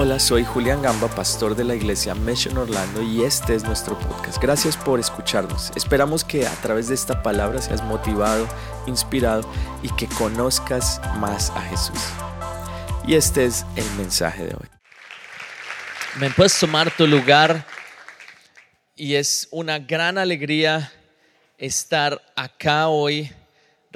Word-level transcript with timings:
Hola, 0.00 0.20
soy 0.20 0.44
Julián 0.44 0.80
Gamba, 0.80 1.08
pastor 1.08 1.56
de 1.56 1.64
la 1.64 1.74
iglesia 1.74 2.14
Mission 2.14 2.56
Orlando 2.56 3.02
y 3.02 3.24
este 3.24 3.56
es 3.56 3.64
nuestro 3.64 3.98
podcast. 3.98 4.40
Gracias 4.40 4.76
por 4.76 5.00
escucharnos. 5.00 5.72
Esperamos 5.74 6.22
que 6.22 6.46
a 6.46 6.54
través 6.62 6.86
de 6.86 6.94
esta 6.94 7.20
palabra 7.20 7.60
seas 7.60 7.82
motivado, 7.82 8.46
inspirado 8.86 9.42
y 9.82 9.88
que 9.96 10.06
conozcas 10.06 11.00
más 11.16 11.50
a 11.50 11.62
Jesús. 11.62 11.98
Y 13.08 13.16
este 13.16 13.44
es 13.44 13.66
el 13.74 13.90
mensaje 13.96 14.44
de 14.44 14.54
hoy. 14.54 14.68
Me 16.20 16.30
puedes 16.30 16.56
tomar 16.56 16.92
tu 16.92 17.04
lugar 17.04 17.66
y 18.94 19.16
es 19.16 19.48
una 19.50 19.80
gran 19.80 20.16
alegría 20.16 20.92
estar 21.58 22.22
acá 22.36 22.86
hoy 22.86 23.32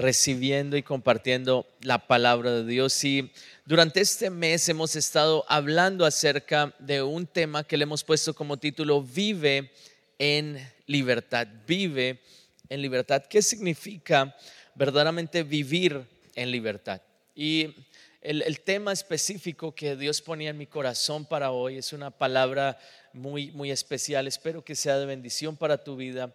recibiendo 0.03 0.77
y 0.77 0.83
compartiendo 0.83 1.67
la 1.81 2.07
palabra 2.07 2.51
de 2.51 2.67
Dios. 2.67 3.03
Y 3.05 3.31
durante 3.65 4.01
este 4.01 4.31
mes 4.31 4.69
hemos 4.69 4.97
estado 4.97 5.45
hablando 5.49 6.05
acerca 6.05 6.75
de 6.81 7.03
un 7.03 7.27
tema 7.27 7.65
que 7.65 7.77
le 7.77 7.85
hemos 7.85 8.03
puesto 8.03 8.35
como 8.35 8.57
título 8.57 9.01
Vive 9.01 9.71
en 10.19 10.59
libertad. 10.87 11.47
Vive 11.67 12.21
en 12.69 12.83
libertad. 12.83 13.25
¿Qué 13.31 13.41
significa 13.43 14.37
verdaderamente 14.75 15.45
vivir 15.45 16.05
en 16.35 16.51
libertad? 16.51 17.01
Y 17.35 17.75
el, 18.21 18.61
tema 18.61 18.93
específico 18.93 19.73
que 19.73 19.97
Dios 19.97 20.21
ponía 20.21 20.51
en 20.51 20.59
mi 20.59 20.67
corazón 20.67 21.25
para 21.25 21.53
hoy 21.53 21.79
es 21.79 21.93
una 21.93 22.11
palabra 22.11 22.79
muy, 23.13 23.53
muy 23.53 23.71
especial. 23.71 24.27
Espero 24.27 24.65
que 24.65 24.75
sea 24.75 24.99
de 24.99 25.07
bendición 25.07 25.57
para 25.57 25.83
tu 25.83 25.97
vida. 25.97 26.35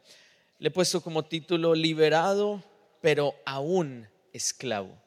Le 0.58 0.70
he 0.70 0.72
puesto 0.72 1.02
como 1.02 1.26
título 1.26 1.76
Liberado 1.76 2.64
pero 3.02 3.36
aún 3.46 4.08
esclavo. 4.34 4.98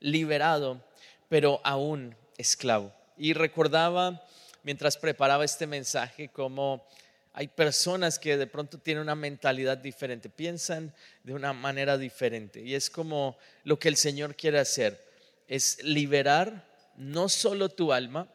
Liberado, 0.00 0.82
pero 1.28 1.60
aún 1.64 2.16
esclavo. 2.36 2.92
Y 3.16 3.32
recordaba 3.32 4.24
mientras 4.62 4.96
preparaba 4.96 5.44
este 5.44 5.66
mensaje 5.66 6.28
como 6.28 6.86
hay 7.32 7.46
personas 7.48 8.18
que 8.18 8.36
de 8.36 8.46
pronto 8.46 8.78
tienen 8.78 9.02
una 9.02 9.14
mentalidad 9.14 9.78
diferente, 9.78 10.28
piensan 10.28 10.92
de 11.22 11.34
una 11.34 11.52
manera 11.52 11.96
diferente. 11.96 12.60
Y 12.60 12.74
es 12.74 12.90
como 12.90 13.38
lo 13.62 13.78
que 13.78 13.88
el 13.88 13.96
Señor 13.96 14.34
quiere 14.34 14.58
hacer, 14.58 15.00
es 15.46 15.82
liberar 15.84 16.66
no 16.96 17.28
solo 17.28 17.68
tu 17.68 17.92
alma, 17.92 18.28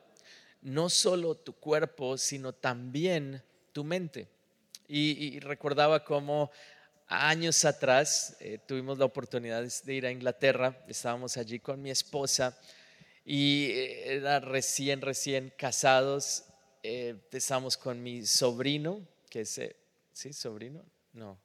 no 0.61 0.89
solo 0.89 1.36
tu 1.36 1.53
cuerpo, 1.53 2.17
sino 2.17 2.53
también 2.53 3.44
tu 3.73 3.84
mente. 3.84 4.28
Y, 4.88 5.39
recordaba 5.39 6.03
cómo 6.03 6.52
años 7.14 7.64
atrás 7.66 8.36
eh, 8.39 8.59
tuvimos 8.66 8.97
la 8.97 9.06
oportunidad 9.06 9.64
de 9.83 9.94
ir 9.94 10.06
a 10.06 10.11
Inglaterra, 10.11 10.83
estábamos 10.88 11.38
allí 11.38 11.59
con 11.59 11.81
mi 11.81 11.92
esposa 11.92 12.58
y 13.23 13.67
eh, 13.72 14.16
era 14.16 14.39
recién, 14.39 15.02
recién 15.02 15.53
casados, 15.58 16.45
eh, 16.81 17.16
estábamos 17.31 17.78
con 17.78 18.02
mi 18.02 18.25
sobrino, 18.25 19.00
que 19.30 19.41
es, 19.41 19.61
¿sí? 20.11 20.34
¿Sobrino? 20.34 20.84
No, 21.14 21.38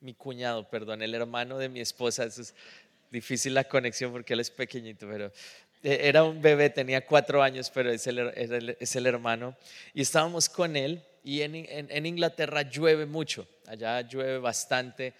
mi 0.00 0.14
cuñado, 0.14 0.68
perdón, 0.68 1.02
el 1.02 1.14
hermano 1.14 1.58
de 1.58 1.68
mi 1.68 1.80
esposa, 1.80 2.24
es 2.24 2.54
difícil 3.10 3.54
la 3.54 3.64
conexión 3.64 4.10
porque 4.10 4.34
él 4.34 4.40
es 4.40 4.50
pequeñito, 4.50 5.08
pero 5.08 5.32
era 5.82 6.24
un 6.24 6.42
bebé, 6.42 6.70
tenía 6.70 7.06
cuatro 7.06 7.42
años, 7.42 7.70
pero 7.70 7.92
es 7.92 8.06
el, 8.08 8.76
es 8.80 8.96
el 8.96 9.06
hermano, 9.06 9.56
y 9.94 10.02
estábamos 10.02 10.48
con 10.48 10.76
él 10.76 11.02
y 11.24 11.42
en, 11.42 12.06
Inglaterra 12.06 12.62
llueve 12.62 13.06
mucho, 13.06 13.46
allá 13.66 14.00
llueve 14.02 14.38
bastante. 14.38 15.14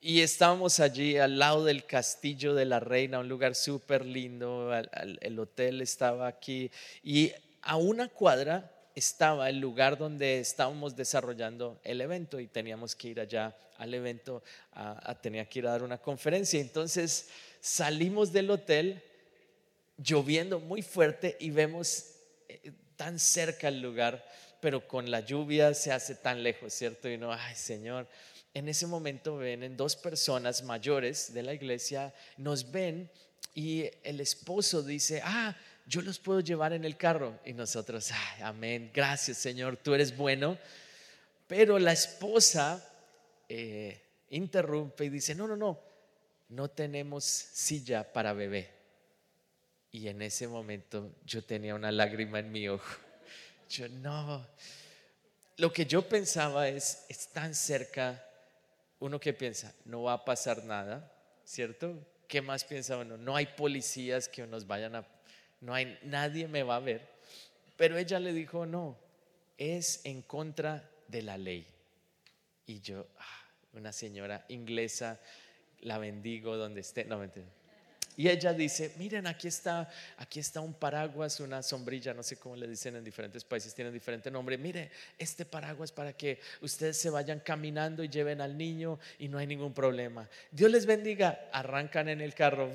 Y 0.00 0.20
estábamos 0.20 0.78
allí 0.78 1.16
al 1.16 1.38
lado 1.38 1.64
del 1.64 1.84
castillo 1.84 2.54
de 2.54 2.64
la 2.64 2.78
reina, 2.78 3.18
un 3.18 3.28
lugar 3.28 3.54
súper 3.54 4.04
lindo, 4.04 4.70
el 5.20 5.38
hotel 5.38 5.80
estaba 5.80 6.28
aquí 6.28 6.70
y 7.02 7.32
a 7.62 7.76
una 7.76 8.08
cuadra 8.08 8.72
estaba 8.94 9.48
el 9.48 9.58
lugar 9.58 9.96
donde 9.96 10.40
estábamos 10.40 10.96
desarrollando 10.96 11.80
el 11.84 12.00
evento 12.00 12.40
y 12.40 12.46
teníamos 12.46 12.94
que 12.96 13.08
ir 13.08 13.20
allá 13.20 13.56
al 13.76 13.94
evento, 13.94 14.42
tenía 15.22 15.48
que 15.48 15.60
ir 15.60 15.66
a 15.66 15.70
dar 15.70 15.82
una 15.82 15.98
conferencia. 15.98 16.60
Entonces 16.60 17.28
salimos 17.60 18.32
del 18.32 18.50
hotel 18.50 19.02
lloviendo 19.96 20.60
muy 20.60 20.82
fuerte 20.82 21.36
y 21.40 21.50
vemos 21.50 22.14
eh, 22.48 22.72
tan 22.96 23.18
cerca 23.18 23.68
el 23.68 23.80
lugar 23.80 24.24
pero 24.60 24.86
con 24.86 25.10
la 25.10 25.20
lluvia 25.20 25.74
se 25.74 25.92
hace 25.92 26.14
tan 26.14 26.42
lejos, 26.42 26.72
¿cierto? 26.72 27.08
Y 27.08 27.16
no, 27.16 27.32
ay 27.32 27.54
Señor, 27.54 28.08
en 28.54 28.68
ese 28.68 28.86
momento 28.86 29.36
ven 29.36 29.76
dos 29.76 29.96
personas 29.96 30.62
mayores 30.62 31.32
de 31.32 31.42
la 31.42 31.54
iglesia, 31.54 32.14
nos 32.36 32.70
ven 32.70 33.10
y 33.54 33.84
el 34.02 34.20
esposo 34.20 34.82
dice, 34.82 35.20
ah, 35.24 35.56
yo 35.86 36.02
los 36.02 36.18
puedo 36.18 36.40
llevar 36.40 36.72
en 36.72 36.84
el 36.84 36.96
carro. 36.96 37.38
Y 37.44 37.52
nosotros, 37.52 38.10
ay, 38.12 38.42
amén, 38.42 38.90
gracias 38.92 39.38
Señor, 39.38 39.76
tú 39.76 39.94
eres 39.94 40.16
bueno. 40.16 40.58
Pero 41.46 41.78
la 41.78 41.92
esposa 41.92 42.84
eh, 43.48 44.00
interrumpe 44.30 45.06
y 45.06 45.08
dice, 45.08 45.34
no, 45.34 45.48
no, 45.48 45.56
no, 45.56 45.80
no 46.50 46.68
tenemos 46.68 47.24
silla 47.24 48.12
para 48.12 48.32
bebé. 48.32 48.70
Y 49.90 50.08
en 50.08 50.20
ese 50.20 50.46
momento 50.46 51.14
yo 51.24 51.42
tenía 51.42 51.74
una 51.74 51.90
lágrima 51.90 52.40
en 52.40 52.52
mi 52.52 52.68
ojo. 52.68 53.07
Yo 53.68 53.88
no. 53.88 54.46
Lo 55.56 55.72
que 55.72 55.86
yo 55.86 56.08
pensaba 56.08 56.68
es, 56.68 57.04
es 57.08 57.28
tan 57.28 57.54
cerca, 57.54 58.24
uno 59.00 59.18
que 59.18 59.32
piensa, 59.32 59.74
no 59.84 60.04
va 60.04 60.14
a 60.14 60.24
pasar 60.24 60.64
nada, 60.64 61.12
¿cierto? 61.44 61.98
¿Qué 62.28 62.40
más 62.40 62.64
piensa 62.64 62.96
uno? 62.96 63.16
No 63.16 63.34
hay 63.34 63.46
policías 63.46 64.28
que 64.28 64.46
nos 64.46 64.66
vayan 64.66 64.96
a, 64.96 65.06
no 65.60 65.74
hay, 65.74 65.98
nadie 66.02 66.46
me 66.46 66.62
va 66.62 66.76
a 66.76 66.80
ver. 66.80 67.08
Pero 67.76 67.96
ella 67.96 68.20
le 68.20 68.32
dijo, 68.32 68.66
no, 68.66 68.96
es 69.56 70.00
en 70.04 70.22
contra 70.22 70.88
de 71.08 71.22
la 71.22 71.36
ley. 71.38 71.66
Y 72.66 72.80
yo, 72.80 73.06
ah, 73.18 73.50
una 73.72 73.92
señora 73.92 74.44
inglesa, 74.48 75.20
la 75.80 75.98
bendigo 75.98 76.56
donde 76.56 76.80
esté, 76.80 77.04
no, 77.04 77.18
mentira. 77.18 77.46
Y 78.18 78.28
ella 78.28 78.52
dice, 78.52 78.94
miren, 78.98 79.28
aquí 79.28 79.46
está, 79.46 79.88
aquí 80.16 80.40
está 80.40 80.60
un 80.60 80.74
paraguas, 80.74 81.38
una 81.38 81.62
sombrilla, 81.62 82.12
no 82.12 82.24
sé 82.24 82.36
cómo 82.36 82.56
le 82.56 82.66
dicen 82.66 82.96
en 82.96 83.04
diferentes 83.04 83.44
países, 83.44 83.72
tienen 83.72 83.94
diferente 83.94 84.28
nombre. 84.28 84.58
Mire, 84.58 84.90
este 85.16 85.44
paraguas 85.44 85.92
para 85.92 86.12
que 86.12 86.40
ustedes 86.60 86.98
se 86.98 87.10
vayan 87.10 87.38
caminando 87.38 88.02
y 88.02 88.08
lleven 88.08 88.40
al 88.40 88.58
niño 88.58 88.98
y 89.20 89.28
no 89.28 89.38
hay 89.38 89.46
ningún 89.46 89.72
problema. 89.72 90.28
Dios 90.50 90.68
les 90.68 90.84
bendiga, 90.84 91.48
arrancan 91.52 92.08
en 92.08 92.20
el 92.20 92.34
carro, 92.34 92.68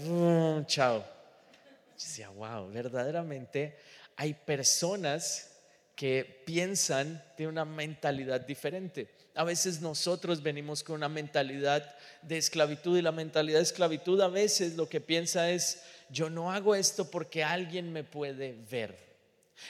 chao. 0.65 0.99
Yo 0.99 1.93
decía, 1.93 2.29
wow, 2.29 2.71
verdaderamente 2.71 3.75
hay 4.15 4.33
personas 4.33 5.51
que 5.93 6.41
piensan 6.45 7.21
de 7.37 7.47
una 7.47 7.65
mentalidad 7.65 8.39
diferente. 8.39 9.09
A 9.35 9.43
veces 9.43 9.81
nosotros 9.81 10.43
venimos 10.43 10.83
con 10.83 10.95
una 10.95 11.09
mentalidad 11.09 11.95
de 12.21 12.37
esclavitud 12.37 12.97
y 12.97 13.01
la 13.01 13.11
mentalidad 13.11 13.57
de 13.57 13.63
esclavitud 13.63 14.21
a 14.21 14.27
veces 14.27 14.75
lo 14.75 14.87
que 14.87 15.01
piensa 15.01 15.49
es, 15.49 15.81
yo 16.09 16.29
no 16.29 16.51
hago 16.51 16.75
esto 16.75 17.09
porque 17.09 17.43
alguien 17.43 17.91
me 17.91 18.03
puede 18.03 18.55
ver. 18.69 18.95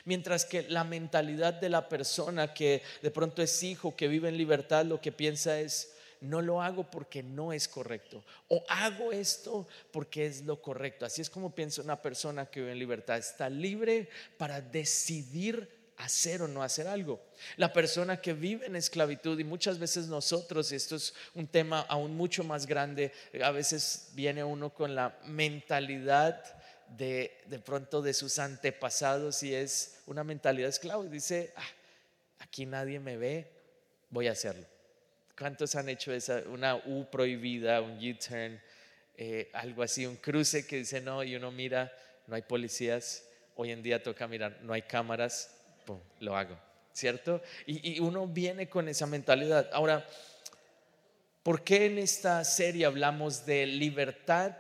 Mientras 0.06 0.46
que 0.46 0.64
la 0.64 0.84
mentalidad 0.84 1.54
de 1.54 1.70
la 1.70 1.88
persona 1.88 2.54
que 2.54 2.82
de 3.02 3.12
pronto 3.12 3.42
es 3.42 3.64
hijo, 3.64 3.96
que 3.96 4.08
vive 4.08 4.30
en 4.30 4.38
libertad, 4.38 4.86
lo 4.86 5.00
que 5.00 5.12
piensa 5.12 5.60
es, 5.60 5.94
no 6.20 6.42
lo 6.42 6.62
hago 6.62 6.90
porque 6.90 7.22
no 7.22 7.54
es 7.54 7.68
correcto. 7.68 8.24
O 8.48 8.64
hago 8.68 9.12
esto 9.12 9.68
porque 9.92 10.26
es 10.26 10.42
lo 10.44 10.62
correcto. 10.62 11.06
Así 11.06 11.22
es 11.22 11.30
como 11.30 11.54
piensa 11.54 11.82
una 11.82 12.02
persona 12.02 12.46
que 12.46 12.62
vive 12.62 12.72
en 12.72 12.80
libertad. 12.80 13.18
Está 13.18 13.50
libre 13.50 14.10
para 14.38 14.62
decidir 14.62 15.83
hacer 16.04 16.42
o 16.42 16.48
no 16.48 16.62
hacer 16.62 16.88
algo. 16.88 17.22
La 17.56 17.72
persona 17.72 18.20
que 18.20 18.34
vive 18.34 18.66
en 18.66 18.76
esclavitud 18.76 19.40
y 19.40 19.44
muchas 19.44 19.80
veces 19.80 20.08
nosotros, 20.08 20.72
esto 20.72 20.98
es 20.98 21.14
un 21.34 21.48
tema 21.48 21.82
aún 21.82 22.16
mucho 22.16 22.44
más 22.44 22.66
grande, 22.66 23.14
a 23.42 23.52
veces 23.52 24.10
viene 24.14 24.44
uno 24.44 24.74
con 24.74 24.96
la 24.96 25.18
mentalidad 25.26 26.44
de, 26.90 27.40
de 27.46 27.60
pronto 27.60 28.02
de 28.02 28.14
sus 28.14 28.38
antepasados 28.38 29.44
y 29.44 29.56
es 29.56 30.02
una 30.06 30.24
mentalidad 30.24 30.70
esclavo 30.70 31.06
y 31.06 31.10
dice, 31.10 31.54
ah, 31.56 31.70
aquí 32.40 32.66
nadie 32.66 33.00
me 33.00 33.16
ve, 33.16 33.48
voy 34.10 34.28
a 34.28 34.34
hacerlo. 34.34 34.66
¿Cuántos 35.38 35.74
han 35.76 35.88
hecho 35.88 36.14
esa, 36.14 36.44
una 36.48 36.76
U 36.76 37.08
prohibida, 37.10 37.82
un 37.82 37.98
U-turn, 37.98 38.62
eh, 39.16 39.50
algo 39.54 39.84
así, 39.84 40.06
un 40.06 40.18
cruce 40.18 40.68
que 40.68 40.78
dice 40.78 41.00
no 41.00 41.24
y 41.24 41.36
uno 41.36 41.50
mira, 41.52 41.92
no 42.28 42.36
hay 42.36 42.42
policías, 42.42 43.24
hoy 43.56 43.72
en 43.72 43.82
día 43.82 44.04
toca 44.04 44.28
mirar, 44.28 44.60
no 44.64 44.74
hay 44.74 44.82
cámaras, 44.82 45.63
lo 46.20 46.36
hago, 46.36 46.58
¿cierto? 46.94 47.42
Y, 47.66 48.00
uno 48.00 48.28
viene 48.28 48.70
con 48.70 48.88
esa 48.88 49.06
mentalidad. 49.06 49.70
Ahora, 49.74 50.08
¿por 51.44 51.64
qué 51.64 51.86
en 51.86 51.98
esta 51.98 52.44
serie 52.44 52.86
hablamos 52.86 53.46
de 53.46 53.66
libertad? 53.66 54.56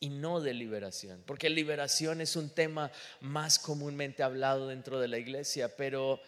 y 0.00 0.10
no 0.10 0.40
de 0.40 0.54
liberación, 0.54 1.24
porque 1.26 1.50
liberación 1.50 2.20
es 2.20 2.36
un 2.36 2.50
tema 2.50 2.92
más 3.20 3.58
comúnmente 3.58 4.22
hablado 4.22 4.68
dentro 4.68 5.00
de 5.00 5.08
la 5.08 5.18
iglesia, 5.18 5.74
pero 5.76 6.20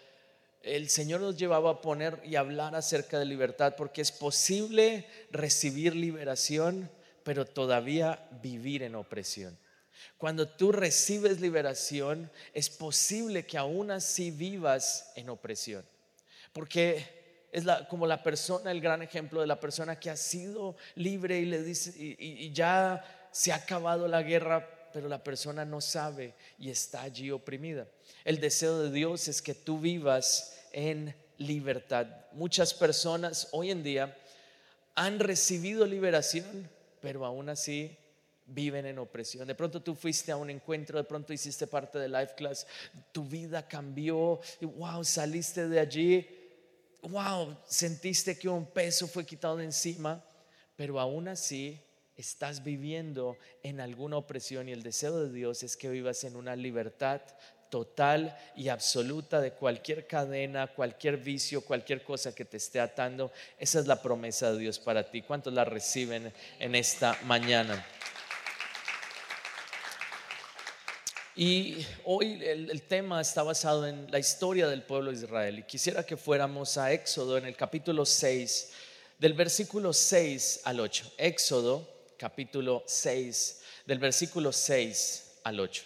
el 0.63 0.89
Señor 0.89 1.21
nos 1.21 1.37
llevaba 1.37 1.71
a 1.71 1.81
poner 1.81 2.21
y 2.25 2.37
hablar 2.37 2.75
acerca 2.75 3.19
de 3.19 3.25
libertad, 3.25 3.75
porque 3.77 4.03
es 4.03 4.13
posible 4.13 5.07
recibir 5.31 5.95
liberación, 5.95 6.91
pero 7.23 7.47
todavía 7.47 8.29
vivir 8.43 8.83
en 8.83 8.97
opresión. 8.97 9.57
Cuando 10.19 10.49
tú 10.49 10.73
recibes 10.73 11.41
liberación, 11.41 12.31
es 12.53 12.71
posible 12.71 13.47
que 13.47 13.59
aún 13.59 13.91
así 13.91 14.31
vivas 14.31 15.13
en 15.17 15.31
opresión. 15.31 15.85
Porque 16.53 17.49
es 17.53 17.65
como 17.89 18.07
la 18.07 18.23
persona, 18.23 18.71
el 18.71 18.81
gran 18.81 19.03
ejemplo 19.03 19.41
de 19.41 19.47
la 19.47 19.61
persona 19.61 19.99
que 19.99 20.11
ha 20.11 20.17
sido 20.17 20.77
libre 20.95 21.39
y 21.39 21.47
le 21.47 21.63
dice, 21.63 21.93
y 21.97 22.53
ya 22.53 23.29
se 23.33 23.53
ha 23.53 23.57
acabado 23.57 24.09
la 24.09 24.23
guerra, 24.23 24.69
pero 24.93 25.09
la 25.09 25.23
persona 25.23 25.65
no 25.65 25.81
sabe 25.81 26.35
y 26.59 26.71
está 26.71 27.03
allí 27.03 27.31
oprimida. 27.31 27.87
El 28.25 28.41
deseo 28.41 28.81
de 28.81 28.91
Dios 28.91 29.29
es 29.29 29.41
que 29.41 29.55
tú 29.55 29.79
vivas 29.79 30.59
en 30.73 31.15
libertad. 31.39 32.07
Muchas 32.33 32.75
personas 32.75 33.49
hoy 33.53 33.71
en 33.71 33.83
día 33.83 34.17
han 34.95 35.19
recibido 35.19 35.87
liberación, 35.87 36.69
pero 37.01 37.25
aún 37.25 37.49
así 37.49 37.97
viven 38.51 38.87
en 38.87 38.99
opresión. 38.99 39.47
De 39.47 39.55
pronto 39.55 39.83
tú 39.83 39.95
fuiste 39.95 40.33
a 40.33 40.37
un 40.37 40.51
encuentro, 40.51 40.99
de 40.99 41.05
pronto 41.05 41.33
hiciste 41.33 41.67
parte 41.67 41.99
de 41.99 42.09
Life 42.09 42.35
Class, 42.37 42.67
tu 43.13 43.25
vida 43.25 43.67
cambió, 43.67 44.41
y 44.61 44.67
wow, 44.67 45.05
saliste 45.05 45.69
de 45.69 45.81
allí, 45.81 46.27
wow, 47.03 47.57
sentiste 47.67 48.39
que 48.39 48.49
un 48.49 48.67
peso 48.67 49.07
fue 49.07 49.25
quitado 49.25 49.57
de 49.57 49.65
encima, 49.65 50.25
pero 50.77 51.01
aún 51.01 51.29
así 51.29 51.81
estás 52.17 52.63
viviendo 52.63 53.37
en 53.63 53.81
alguna 53.81 54.19
opresión 54.19 54.69
y 54.69 54.73
el 54.73 54.83
deseo 54.83 55.25
de 55.25 55.33
Dios 55.33 55.63
es 55.63 55.77
que 55.77 55.89
vivas 55.89 56.25
en 56.25 56.37
una 56.37 56.55
libertad 56.57 57.23
total 57.71 58.37
y 58.57 58.69
absoluta 58.69 59.41
de 59.41 59.53
cualquier 59.53 60.07
cadena, 60.07 60.67
cualquier 60.67 61.17
vicio, 61.17 61.65
cualquier 61.65 62.03
cosa 62.03 62.35
que 62.35 62.45
te 62.45 62.57
esté 62.57 62.81
atando. 62.81 63.33
Esa 63.59 63.79
es 63.79 63.87
la 63.87 64.03
promesa 64.03 64.53
de 64.53 64.59
Dios 64.59 64.79
para 64.79 65.09
ti. 65.09 65.23
¿Cuántos 65.23 65.55
la 65.55 65.65
reciben 65.65 66.33
en 66.59 66.75
esta 66.75 67.17
mañana? 67.25 67.87
Y 71.43 71.87
hoy 72.05 72.39
el, 72.45 72.83
tema 72.83 73.19
está 73.19 73.43
basado 73.43 73.87
en 73.87 74.11
la 74.11 74.19
historia 74.19 74.69
del 74.69 74.83
pueblo 74.83 75.11
de 75.11 75.17
Israel. 75.17 75.61
Y 75.61 75.63
quisiera 75.63 76.05
que 76.05 76.19
fuéramos 76.19 76.77
a 76.77 76.93
Éxodo 76.93 77.39
en 77.39 77.47
el 77.47 77.57
capítulo 77.57 78.05
6, 78.05 78.73
del 79.19 79.33
versículo 79.33 79.95
6 79.95 80.61
al 80.65 80.81
8. 80.81 81.15
Éxodo, 81.17 81.89
capítulo 82.19 82.85
6, 82.87 83.63
del 83.87 83.99
versículo 83.99 84.53
6 84.53 85.39
al 85.45 85.61
8. 85.61 85.83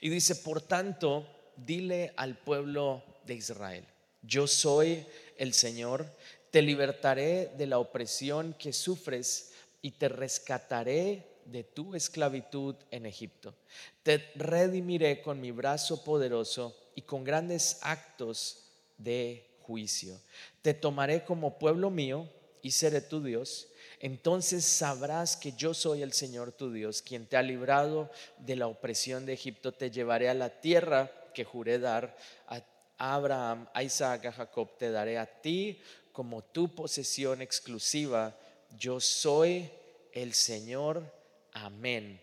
Y 0.00 0.08
dice, 0.08 0.34
por 0.36 0.62
tanto, 0.62 1.28
dile 1.56 2.14
al 2.16 2.38
pueblo 2.38 3.02
de 3.26 3.34
Israel, 3.34 3.84
yo 4.22 4.46
soy 4.46 5.04
el 5.36 5.52
Señor, 5.52 6.06
te 6.50 6.62
libertaré 6.62 7.50
de 7.58 7.66
la 7.66 7.80
opresión 7.80 8.54
que 8.58 8.72
sufres 8.72 9.52
y 9.82 9.90
te 9.90 10.08
rescataré 10.08 11.35
de 11.46 11.64
tu 11.64 11.94
esclavitud 11.94 12.74
en 12.90 13.06
Egipto. 13.06 13.54
Te 14.02 14.30
redimiré 14.34 15.22
con 15.22 15.40
mi 15.40 15.50
brazo 15.50 16.04
poderoso 16.04 16.76
y 16.94 17.02
con 17.02 17.24
grandes 17.24 17.78
actos 17.82 18.64
de 18.98 19.46
juicio. 19.62 20.20
Te 20.62 20.74
tomaré 20.74 21.24
como 21.24 21.58
pueblo 21.58 21.90
mío 21.90 22.28
y 22.62 22.70
seré 22.72 23.00
tu 23.00 23.22
Dios. 23.22 23.68
Entonces 24.00 24.64
sabrás 24.64 25.36
que 25.36 25.52
yo 25.52 25.72
soy 25.72 26.02
el 26.02 26.12
Señor 26.12 26.52
tu 26.52 26.72
Dios, 26.72 27.02
quien 27.02 27.26
te 27.26 27.36
ha 27.36 27.42
librado 27.42 28.10
de 28.38 28.56
la 28.56 28.66
opresión 28.66 29.24
de 29.24 29.32
Egipto. 29.32 29.72
Te 29.72 29.90
llevaré 29.90 30.28
a 30.28 30.34
la 30.34 30.60
tierra 30.60 31.10
que 31.32 31.44
juré 31.44 31.78
dar 31.78 32.16
a 32.48 32.62
Abraham, 32.98 33.68
a 33.72 33.82
Isaac, 33.82 34.26
a 34.26 34.32
Jacob. 34.32 34.76
Te 34.78 34.90
daré 34.90 35.18
a 35.18 35.26
ti 35.26 35.80
como 36.12 36.42
tu 36.42 36.74
posesión 36.74 37.40
exclusiva. 37.40 38.36
Yo 38.78 39.00
soy 39.00 39.70
el 40.12 40.34
Señor 40.34 41.15
Amén 41.58 42.20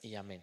y 0.00 0.14
amén. 0.14 0.40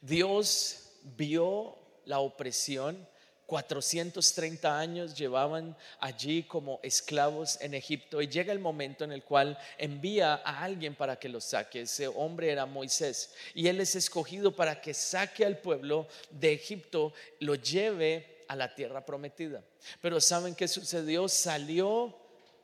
Dios 0.00 0.90
vio 1.02 1.76
la 2.06 2.20
opresión. 2.20 3.06
430 3.44 4.78
años 4.78 5.14
llevaban 5.14 5.76
allí 6.00 6.42
como 6.44 6.80
esclavos 6.82 7.58
en 7.60 7.74
Egipto 7.74 8.20
y 8.20 8.28
llega 8.28 8.52
el 8.52 8.58
momento 8.58 9.04
en 9.04 9.12
el 9.12 9.22
cual 9.22 9.58
envía 9.76 10.34
a 10.34 10.62
alguien 10.62 10.94
para 10.94 11.18
que 11.18 11.28
los 11.28 11.44
saque. 11.44 11.82
Ese 11.82 12.08
hombre 12.08 12.50
era 12.50 12.64
Moisés 12.66 13.34
y 13.54 13.68
él 13.68 13.80
es 13.80 13.94
escogido 13.94 14.54
para 14.54 14.80
que 14.80 14.94
saque 14.94 15.44
al 15.44 15.58
pueblo 15.58 16.08
de 16.30 16.52
Egipto, 16.54 17.12
lo 17.40 17.54
lleve 17.54 18.44
a 18.48 18.56
la 18.56 18.74
tierra 18.74 19.04
prometida. 19.04 19.62
Pero 20.00 20.20
¿saben 20.20 20.54
qué 20.54 20.68
sucedió? 20.68 21.28
Salió 21.28 22.14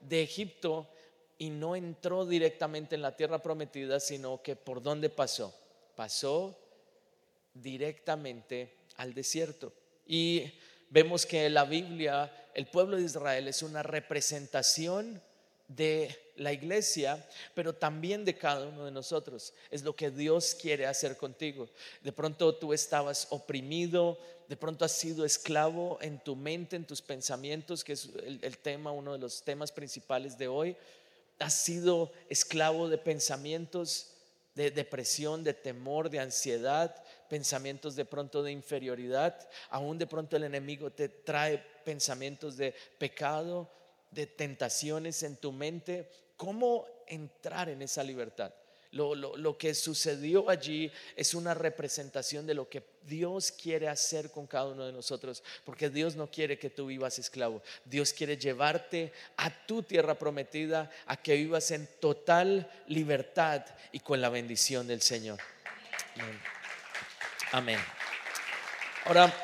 de 0.01 0.23
Egipto 0.23 0.89
y 1.39 1.51
no 1.51 1.77
entró 1.77 2.27
directamente 2.27 2.95
en 2.95 3.03
la 3.03 3.17
tierra 3.17 3.43
prometida, 3.43 4.01
sino 4.01 4.43
que 4.43 4.57
por 4.57 4.83
dónde 4.83 5.11
pasó? 5.11 5.55
Pasó 5.97 6.57
directamente 7.55 8.75
al 8.97 9.15
desierto. 9.15 9.73
Y 10.07 10.53
vemos 10.91 11.27
que 11.27 11.49
la 11.51 11.65
Biblia 11.65 12.31
el 12.55 12.67
pueblo 12.67 12.97
de 12.97 13.03
Israel 13.03 13.49
es 13.49 13.63
una 13.63 13.83
representación 13.83 15.21
de 15.67 16.17
la 16.37 16.53
iglesia, 16.53 17.29
pero 17.55 17.75
también 17.75 18.25
de 18.25 18.37
cada 18.37 18.67
uno 18.67 18.85
de 18.85 18.91
nosotros. 18.91 19.55
Es 19.71 19.83
lo 19.83 19.95
que 19.95 20.11
Dios 20.11 20.57
quiere 20.61 20.87
hacer 20.87 21.17
contigo. 21.17 21.69
De 22.03 22.13
pronto 22.13 22.55
tú 22.55 22.73
estabas 22.73 23.27
oprimido, 23.31 24.19
de 24.49 24.57
pronto 24.57 24.85
has 24.85 24.93
sido 24.93 25.25
esclavo 25.25 25.99
en 26.01 26.23
tu 26.23 26.37
mente, 26.37 26.77
en 26.77 26.85
tus 26.85 27.03
pensamientos, 27.03 27.83
que 27.83 27.95
es 27.95 28.11
el 28.25 28.59
tema, 28.59 28.93
uno 28.93 29.13
de 29.15 29.19
los 29.19 29.43
temas 29.43 29.73
principales 29.73 30.39
de 30.39 30.49
hoy 30.49 30.77
has 31.39 31.55
sido 31.55 32.13
esclavo 32.29 32.89
de 32.89 32.99
pensamientos 32.99 34.15
de 34.55 34.71
depresión, 34.71 35.43
de 35.43 35.53
temor, 35.53 36.09
de 36.09 36.21
ansiedad, 36.21 36.95
pensamientos 37.29 37.97
de 37.97 38.05
pronto 38.05 38.43
de 38.43 38.53
inferioridad, 38.53 39.49
aún 39.69 39.99
de 39.99 40.07
pronto 40.07 40.37
el 40.37 40.45
enemigo 40.45 40.93
te 40.93 41.09
trae 41.09 41.59
pensamientos 41.85 42.57
de 42.57 42.75
pecado, 42.99 43.69
de 44.11 44.27
tentaciones 44.27 45.23
en 45.25 45.37
tu 45.37 45.51
mente. 45.51 46.09
¿Cómo 46.37 46.87
entrar 47.09 47.69
en 47.69 47.83
esa 47.83 48.05
libertad? 48.05 48.55
Lo, 48.95 49.59
que 49.59 49.75
sucedió 49.75 50.49
allí 50.49 50.93
es 51.17 51.35
una 51.35 51.53
representación 51.53 52.47
de 52.47 52.55
lo 52.55 52.69
que 52.69 52.85
Dios 53.03 53.51
quiere 53.51 53.89
hacer 53.89 54.31
con 54.31 54.47
cada 54.47 54.67
uno 54.67 54.87
de 54.87 54.93
nosotros, 54.93 55.43
porque 55.65 55.91
Dios 55.91 56.15
no 56.15 56.31
quiere 56.31 56.61
que 56.61 56.71
tú 56.71 56.87
vivas 56.87 57.19
esclavo. 57.19 57.61
Dios 57.85 58.13
quiere 58.13 58.37
llevarte 58.37 59.13
a 59.37 59.51
tu 59.67 59.83
tierra 59.83 60.17
prometida, 60.17 60.93
a 61.07 61.17
que 61.17 61.35
vivas 61.35 61.73
en 61.73 61.89
total 61.99 62.71
libertad 62.87 63.67
y 63.91 63.99
con 63.99 64.21
la 64.21 64.29
bendición 64.29 64.87
del 64.87 65.03
Señor. 65.03 65.41
Amén. 66.15 66.41
Amén. 67.51 67.81
Ahora, 69.07 69.35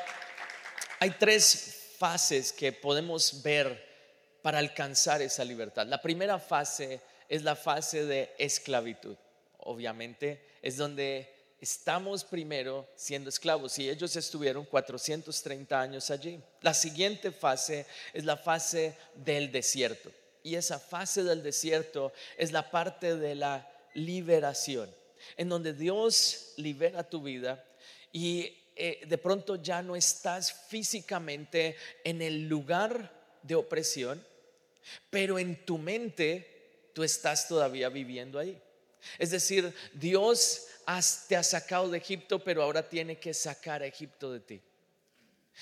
hay 0.97 1.09
tres 1.19 1.89
fases 1.97 2.53
que 2.53 2.71
podemos 2.71 3.43
ver 3.43 3.85
para 4.41 4.59
alcanzar 4.59 5.21
esa 5.21 5.43
libertad. 5.43 5.87
La 5.87 6.01
primera 6.01 6.39
fase 6.39 7.01
es 7.27 7.43
la 7.43 7.57
fase 7.57 8.05
de 8.05 8.33
esclavitud 8.37 9.17
obviamente, 9.61 10.41
es 10.61 10.77
donde 10.77 11.29
estamos 11.59 12.23
primero 12.23 12.87
siendo 12.95 13.29
esclavos 13.29 13.77
y 13.77 13.89
ellos 13.89 14.15
estuvieron 14.15 14.65
430 14.65 15.79
años 15.79 16.09
allí. 16.09 16.39
La 16.61 16.73
siguiente 16.73 17.31
fase 17.31 17.85
es 18.13 18.25
la 18.25 18.37
fase 18.37 18.97
del 19.15 19.51
desierto 19.51 20.11
y 20.43 20.55
esa 20.55 20.79
fase 20.79 21.23
del 21.23 21.43
desierto 21.43 22.11
es 22.37 22.51
la 22.51 22.69
parte 22.71 23.15
de 23.15 23.35
la 23.35 23.69
liberación, 23.93 24.89
en 25.37 25.49
donde 25.49 25.73
Dios 25.73 26.53
libera 26.57 27.07
tu 27.07 27.21
vida 27.21 27.63
y 28.11 28.57
eh, 28.75 29.01
de 29.05 29.17
pronto 29.17 29.57
ya 29.57 29.81
no 29.81 29.95
estás 29.95 30.51
físicamente 30.67 31.75
en 32.03 32.21
el 32.21 32.47
lugar 32.47 33.11
de 33.43 33.55
opresión, 33.55 34.23
pero 35.09 35.37
en 35.37 35.65
tu 35.65 35.77
mente 35.77 36.89
tú 36.93 37.03
estás 37.03 37.47
todavía 37.47 37.89
viviendo 37.89 38.39
ahí. 38.39 38.59
Es 39.17 39.31
decir, 39.31 39.73
Dios 39.93 40.67
te 41.27 41.35
ha 41.35 41.43
sacado 41.43 41.89
de 41.89 41.97
Egipto, 41.97 42.43
pero 42.43 42.63
ahora 42.63 42.87
tiene 42.87 43.19
que 43.19 43.33
sacar 43.33 43.81
a 43.81 43.87
Egipto 43.87 44.31
de 44.31 44.39
ti. 44.39 44.61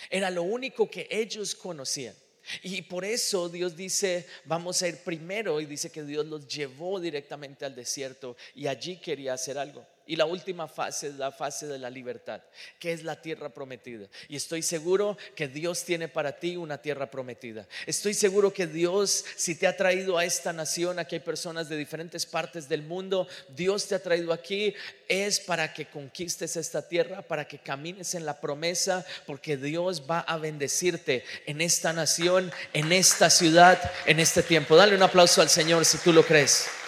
Era 0.10 0.30
lo 0.30 0.44
único 0.44 0.90
que 0.90 1.08
ellos 1.10 1.56
conocían. 1.56 2.16
Y 2.64 2.82
por 2.84 3.06
eso 3.06 3.50
Dios 3.50 3.76
dice, 3.76 4.26
vamos 4.46 4.82
a 4.82 4.88
ir 4.88 5.04
primero 5.04 5.62
y 5.62 5.66
dice 5.66 5.92
que 5.92 6.04
Dios 6.04 6.26
los 6.26 6.48
llevó 6.48 7.00
directamente 7.00 7.66
al 7.66 7.76
desierto 7.76 8.36
y 8.56 8.68
allí 8.68 8.98
quería 8.98 9.34
hacer 9.34 9.58
algo. 9.58 9.86
Y 10.10 10.16
la 10.16 10.26
última 10.26 10.68
fase 10.68 11.10
es 11.10 11.18
la 11.18 11.32
fase 11.32 11.68
de 11.68 11.78
la 11.78 11.88
libertad, 11.88 12.42
que 12.80 12.92
es 12.92 13.04
la 13.04 13.22
tierra 13.22 13.50
prometida. 13.50 14.08
Y 14.28 14.38
estoy 14.38 14.64
seguro 14.64 15.16
que 15.36 15.48
Dios 15.48 15.84
tiene 15.84 16.08
para 16.08 16.32
ti 16.40 16.58
una 16.58 16.80
tierra 16.80 17.12
prometida. 17.12 17.68
Estoy 17.86 18.16
seguro 18.16 18.52
que 18.52 18.66
Dios, 18.66 19.24
si 19.36 19.54
te 19.54 19.68
ha 19.68 19.78
traído 19.78 20.18
a 20.18 20.26
esta 20.26 20.52
nación, 20.52 20.98
aquí 20.98 21.18
hay 21.18 21.22
personas 21.22 21.70
de 21.70 21.78
diferentes 21.78 22.26
partes 22.26 22.68
del 22.68 22.82
mundo, 22.82 23.28
Dios 23.50 23.88
te 23.88 23.94
ha 23.94 24.02
traído 24.02 24.34
aquí, 24.34 24.74
es 25.08 25.40
para 25.40 25.76
que 25.76 25.86
conquistes 25.86 26.56
esta 26.56 26.88
tierra, 26.88 27.22
para 27.22 27.48
que 27.48 27.60
camines 27.60 28.16
en 28.16 28.26
la 28.26 28.42
promesa, 28.42 29.06
porque 29.28 29.58
Dios 29.58 30.10
va 30.10 30.22
a 30.22 30.38
bendecirte 30.38 31.24
en 31.46 31.62
esta 31.62 31.94
nación, 31.94 32.52
en 32.74 32.92
esta 32.92 33.30
ciudad, 33.30 33.80
en 34.08 34.20
este 34.20 34.42
tiempo. 34.42 34.76
Dale 34.76 34.96
un 34.96 35.04
aplauso 35.04 35.44
al 35.44 35.50
Señor 35.50 35.86
si 35.86 36.00
tú 36.00 36.12
lo 36.12 36.26
crees. 36.26 36.79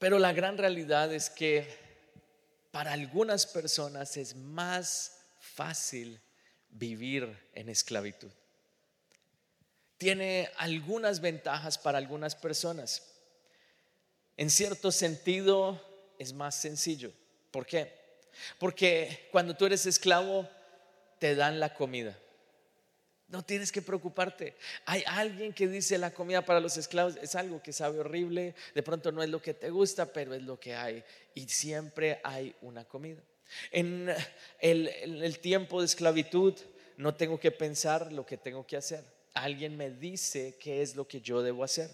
Pero 0.00 0.18
la 0.18 0.32
gran 0.32 0.56
realidad 0.56 1.12
es 1.12 1.28
que 1.28 1.68
para 2.70 2.92
algunas 2.92 3.46
personas 3.46 4.16
es 4.16 4.34
más 4.34 5.18
fácil 5.38 6.18
vivir 6.70 7.36
en 7.52 7.68
esclavitud. 7.68 8.30
Tiene 9.98 10.50
algunas 10.56 11.20
ventajas 11.20 11.76
para 11.76 11.98
algunas 11.98 12.34
personas. 12.34 13.02
En 14.38 14.48
cierto 14.48 14.90
sentido 14.90 15.78
es 16.18 16.32
más 16.32 16.54
sencillo. 16.54 17.12
¿Por 17.50 17.66
qué? 17.66 17.92
Porque 18.58 19.28
cuando 19.30 19.54
tú 19.54 19.66
eres 19.66 19.84
esclavo 19.84 20.48
te 21.18 21.34
dan 21.34 21.60
la 21.60 21.74
comida. 21.74 22.18
No 23.30 23.44
tienes 23.44 23.70
que 23.70 23.80
preocuparte. 23.80 24.56
Hay 24.86 25.04
alguien 25.06 25.52
que 25.52 25.68
dice 25.68 25.96
la 25.98 26.12
comida 26.12 26.44
para 26.44 26.58
los 26.58 26.76
esclavos 26.76 27.16
es 27.22 27.36
algo 27.36 27.62
que 27.62 27.72
sabe 27.72 28.00
horrible, 28.00 28.56
de 28.74 28.82
pronto 28.82 29.12
no 29.12 29.22
es 29.22 29.30
lo 29.30 29.40
que 29.40 29.54
te 29.54 29.70
gusta, 29.70 30.12
pero 30.12 30.34
es 30.34 30.42
lo 30.42 30.58
que 30.58 30.74
hay. 30.74 31.04
Y 31.34 31.48
siempre 31.48 32.20
hay 32.24 32.54
una 32.60 32.84
comida. 32.84 33.22
En 33.70 34.12
el, 34.60 35.38
tiempo 35.38 35.80
de 35.80 35.86
esclavitud 35.86 36.54
no 36.96 37.14
tengo 37.14 37.38
que 37.38 37.52
pensar 37.52 38.12
lo 38.12 38.26
que 38.26 38.36
tengo 38.36 38.66
que 38.66 38.76
hacer. 38.76 39.04
Alguien 39.34 39.76
me 39.76 39.90
dice 39.90 40.56
qué 40.58 40.82
es 40.82 40.96
lo 40.96 41.06
que 41.06 41.20
yo 41.20 41.40
debo 41.40 41.62
hacer. 41.62 41.88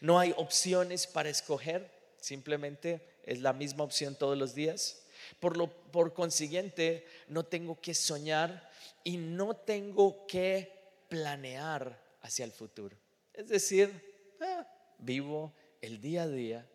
No 0.00 0.20
hay 0.20 0.32
opciones 0.36 1.08
para 1.08 1.28
escoger, 1.28 1.90
simplemente 2.20 3.00
es 3.24 3.40
la 3.40 3.52
misma 3.52 3.82
opción 3.82 4.14
todos 4.14 4.38
los 4.38 4.54
días. 4.54 5.02
Por, 5.40 5.56
lo, 5.56 5.66
por 5.68 6.14
consiguiente, 6.14 7.04
no 7.26 7.44
tengo 7.44 7.80
que 7.80 7.92
soñar 7.92 8.70
y 9.02 9.16
no 9.16 9.56
tengo 9.56 10.26
que 10.28 10.75
planear 11.08 12.00
hacia 12.20 12.44
el 12.44 12.52
futuro. 12.52 12.96
Es 13.32 13.48
decir, 13.48 14.36
ah, 14.40 14.66
vivo 14.98 15.54
el 15.80 16.00
día 16.00 16.22
a 16.22 16.28
día 16.28 16.68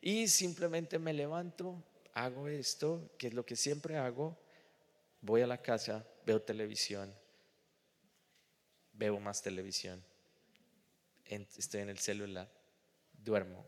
y 0.00 0.28
simplemente 0.28 0.98
me 0.98 1.12
levanto, 1.12 1.82
hago 2.12 2.48
esto, 2.48 3.10
que 3.18 3.28
es 3.28 3.34
lo 3.34 3.46
que 3.46 3.56
siempre 3.56 3.96
hago, 3.96 4.38
voy 5.20 5.40
a 5.40 5.46
la 5.46 5.62
casa, 5.62 6.06
veo 6.26 6.42
televisión, 6.42 7.14
veo 8.92 9.18
más 9.18 9.42
televisión, 9.42 10.04
estoy 11.24 11.80
en 11.80 11.88
el 11.88 11.98
celular, 11.98 12.50
duermo, 13.12 13.66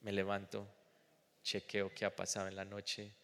me 0.00 0.12
levanto, 0.12 0.66
chequeo 1.42 1.92
qué 1.94 2.06
ha 2.06 2.16
pasado 2.16 2.48
en 2.48 2.56
la 2.56 2.64
noche, 2.64 3.14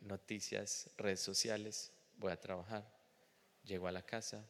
noticias, 0.00 0.90
redes 0.96 1.20
sociales, 1.20 1.92
voy 2.16 2.32
a 2.32 2.40
trabajar, 2.40 2.84
llego 3.64 3.86
a 3.86 3.92
la 3.92 4.02
casa, 4.02 4.44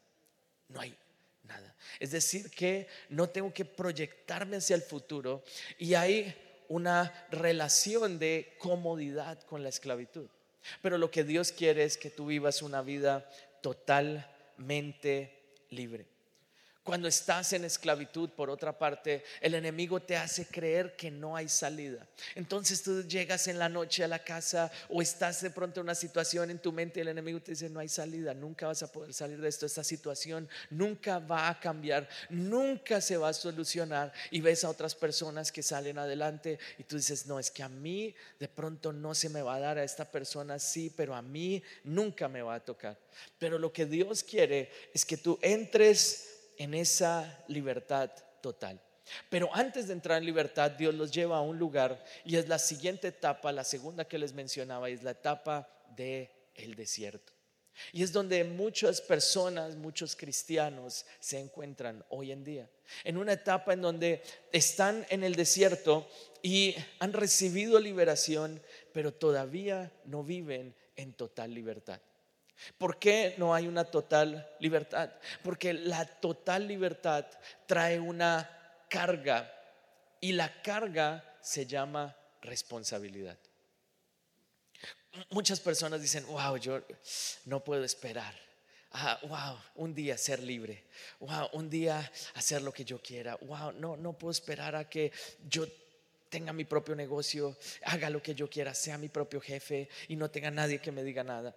no 0.70 0.80
hay 0.80 0.96
nada. 1.44 1.74
Es 1.98 2.10
decir, 2.12 2.50
que 2.50 2.88
no 3.08 3.28
tengo 3.28 3.52
que 3.52 3.64
proyectarme 3.64 4.56
hacia 4.56 4.76
el 4.76 4.82
futuro 4.82 5.44
y 5.78 5.94
hay 5.94 6.34
una 6.68 7.26
relación 7.30 8.18
de 8.18 8.54
comodidad 8.58 9.40
con 9.42 9.62
la 9.62 9.68
esclavitud. 9.68 10.26
Pero 10.82 10.98
lo 10.98 11.10
que 11.10 11.24
Dios 11.24 11.52
quiere 11.52 11.84
es 11.84 11.96
que 11.96 12.10
tú 12.10 12.26
vivas 12.26 12.62
una 12.62 12.82
vida 12.82 13.28
totalmente 13.60 15.36
libre. 15.70 16.06
Cuando 16.82 17.08
estás 17.08 17.52
en 17.52 17.66
esclavitud, 17.66 18.30
por 18.30 18.48
otra 18.48 18.78
parte, 18.78 19.22
el 19.42 19.54
enemigo 19.54 20.00
te 20.00 20.16
hace 20.16 20.46
creer 20.46 20.96
que 20.96 21.10
no 21.10 21.36
hay 21.36 21.46
salida. 21.46 22.06
Entonces 22.34 22.82
tú 22.82 23.02
llegas 23.02 23.48
en 23.48 23.58
la 23.58 23.68
noche 23.68 24.02
a 24.02 24.08
la 24.08 24.20
casa 24.24 24.72
o 24.88 25.02
estás 25.02 25.42
de 25.42 25.50
pronto 25.50 25.80
en 25.80 25.84
una 25.84 25.94
situación 25.94 26.50
en 26.50 26.58
tu 26.58 26.72
mente 26.72 26.98
y 26.98 27.02
el 27.02 27.08
enemigo 27.08 27.38
te 27.40 27.52
dice, 27.52 27.68
no 27.68 27.80
hay 27.80 27.88
salida, 27.88 28.32
nunca 28.32 28.66
vas 28.66 28.82
a 28.82 28.90
poder 28.90 29.12
salir 29.12 29.38
de 29.42 29.48
esto, 29.48 29.66
esta 29.66 29.84
situación 29.84 30.48
nunca 30.70 31.18
va 31.18 31.50
a 31.50 31.60
cambiar, 31.60 32.08
nunca 32.30 33.02
se 33.02 33.18
va 33.18 33.28
a 33.28 33.34
solucionar. 33.34 34.10
Y 34.30 34.40
ves 34.40 34.64
a 34.64 34.70
otras 34.70 34.94
personas 34.94 35.52
que 35.52 35.62
salen 35.62 35.98
adelante 35.98 36.58
y 36.78 36.84
tú 36.84 36.96
dices, 36.96 37.26
no, 37.26 37.38
es 37.38 37.50
que 37.50 37.62
a 37.62 37.68
mí 37.68 38.14
de 38.38 38.48
pronto 38.48 38.90
no 38.90 39.14
se 39.14 39.28
me 39.28 39.42
va 39.42 39.56
a 39.56 39.60
dar, 39.60 39.76
a 39.76 39.84
esta 39.84 40.10
persona 40.10 40.58
sí, 40.58 40.90
pero 40.96 41.14
a 41.14 41.20
mí 41.20 41.62
nunca 41.84 42.26
me 42.26 42.40
va 42.40 42.54
a 42.54 42.64
tocar. 42.64 42.96
Pero 43.38 43.58
lo 43.58 43.70
que 43.70 43.84
Dios 43.84 44.22
quiere 44.22 44.72
es 44.94 45.04
que 45.04 45.18
tú 45.18 45.38
entres 45.42 46.29
en 46.60 46.74
esa 46.74 47.42
libertad 47.48 48.10
total. 48.42 48.78
Pero 49.30 49.48
antes 49.54 49.88
de 49.88 49.94
entrar 49.94 50.18
en 50.18 50.26
libertad, 50.26 50.70
Dios 50.72 50.94
los 50.94 51.10
lleva 51.10 51.38
a 51.38 51.40
un 51.40 51.58
lugar 51.58 52.04
y 52.22 52.36
es 52.36 52.48
la 52.48 52.58
siguiente 52.58 53.08
etapa, 53.08 53.50
la 53.50 53.64
segunda 53.64 54.04
que 54.04 54.18
les 54.18 54.34
mencionaba, 54.34 54.90
es 54.90 55.02
la 55.02 55.12
etapa 55.12 55.66
de 55.96 56.30
el 56.54 56.74
desierto. 56.74 57.32
Y 57.94 58.02
es 58.02 58.12
donde 58.12 58.44
muchas 58.44 59.00
personas, 59.00 59.74
muchos 59.76 60.14
cristianos 60.14 61.06
se 61.18 61.38
encuentran 61.38 62.04
hoy 62.10 62.30
en 62.30 62.44
día. 62.44 62.68
En 63.04 63.16
una 63.16 63.32
etapa 63.32 63.72
en 63.72 63.80
donde 63.80 64.22
están 64.52 65.06
en 65.08 65.24
el 65.24 65.36
desierto 65.36 66.06
y 66.42 66.76
han 66.98 67.14
recibido 67.14 67.80
liberación, 67.80 68.60
pero 68.92 69.14
todavía 69.14 69.90
no 70.04 70.22
viven 70.22 70.74
en 70.94 71.14
total 71.14 71.54
libertad. 71.54 72.02
¿Por 72.78 72.98
qué 72.98 73.34
no 73.38 73.54
hay 73.54 73.66
una 73.66 73.84
total 73.84 74.48
libertad? 74.58 75.10
Porque 75.42 75.72
la 75.72 76.04
total 76.04 76.66
libertad 76.66 77.26
trae 77.66 77.98
una 77.98 78.48
carga 78.88 79.52
y 80.20 80.32
la 80.32 80.62
carga 80.62 81.24
se 81.40 81.66
llama 81.66 82.14
responsabilidad. 82.42 83.38
Muchas 85.30 85.60
personas 85.60 86.00
dicen, 86.00 86.24
wow, 86.26 86.56
yo 86.56 86.82
no 87.46 87.64
puedo 87.64 87.84
esperar. 87.84 88.34
wow, 88.92 89.30
ah, 89.32 89.64
un 89.76 89.94
día 89.94 90.16
ser 90.16 90.42
libre. 90.42 90.84
Wow, 91.20 91.48
un 91.52 91.68
día 91.68 92.10
hacer 92.34 92.62
lo 92.62 92.72
que 92.72 92.84
yo 92.84 93.00
quiera. 93.00 93.36
Wow, 93.36 93.72
no, 93.72 93.96
no 93.96 94.12
puedo 94.12 94.30
esperar 94.30 94.76
a 94.76 94.88
que 94.88 95.12
yo 95.48 95.66
tenga 96.28 96.52
mi 96.52 96.64
propio 96.64 96.94
negocio, 96.94 97.56
haga 97.84 98.08
lo 98.08 98.22
que 98.22 98.34
yo 98.34 98.48
quiera, 98.48 98.72
sea 98.72 98.96
mi 98.98 99.08
propio 99.08 99.40
jefe 99.40 99.88
y 100.08 100.16
no 100.16 100.30
tenga 100.30 100.50
nadie 100.50 100.80
que 100.80 100.92
me 100.92 101.02
diga 101.02 101.24
nada. 101.24 101.56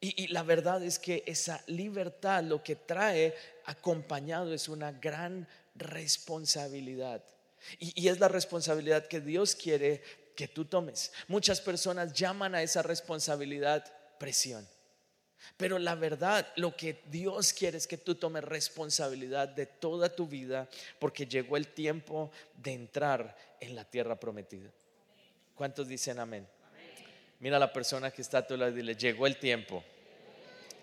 Y, 0.00 0.28
la 0.28 0.44
verdad 0.44 0.82
es 0.84 0.98
que 0.98 1.24
esa 1.26 1.62
libertad 1.66 2.44
lo 2.44 2.62
que 2.62 2.76
trae 2.76 3.34
acompañado 3.64 4.54
es 4.54 4.68
una 4.68 4.92
gran 4.92 5.48
responsabilidad. 5.74 7.24
Y, 7.80 8.06
es 8.06 8.20
la 8.20 8.28
responsabilidad 8.28 9.08
que 9.08 9.20
Dios 9.20 9.56
quiere 9.56 10.02
que 10.36 10.46
tú 10.46 10.64
tomes. 10.64 11.12
Muchas 11.26 11.60
personas 11.60 12.12
llaman 12.12 12.54
a 12.54 12.62
esa 12.62 12.82
responsabilidad 12.82 13.84
presión. 14.18 14.68
Pero 15.56 15.78
la 15.80 15.96
verdad, 15.96 16.46
lo 16.56 16.76
que 16.76 17.02
Dios 17.06 17.52
quiere 17.52 17.78
es 17.78 17.86
que 17.86 17.96
tú 17.98 18.14
tomes 18.14 18.44
responsabilidad 18.44 19.48
de 19.48 19.66
toda 19.66 20.14
tu 20.14 20.28
vida 20.28 20.68
porque 21.00 21.26
llegó 21.26 21.56
el 21.56 21.68
tiempo 21.68 22.30
de 22.54 22.72
entrar 22.72 23.36
en 23.60 23.74
la 23.74 23.84
tierra 23.84 24.18
prometida. 24.18 24.70
¿Cuántos 25.54 25.88
dicen 25.88 26.20
amén? 26.20 26.46
Mira 27.40 27.56
a 27.56 27.60
la 27.60 27.72
persona 27.72 28.10
que 28.10 28.22
está 28.22 28.38
a 28.38 28.46
tu 28.46 28.56
lado 28.56 28.72
y 28.72 28.74
dile, 28.74 28.96
llegó 28.96 29.26
el 29.26 29.36
tiempo 29.36 29.84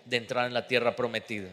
de 0.06 0.16
entrar 0.16 0.46
en 0.46 0.54
la 0.54 0.66
tierra 0.66 0.96
prometida. 0.96 1.50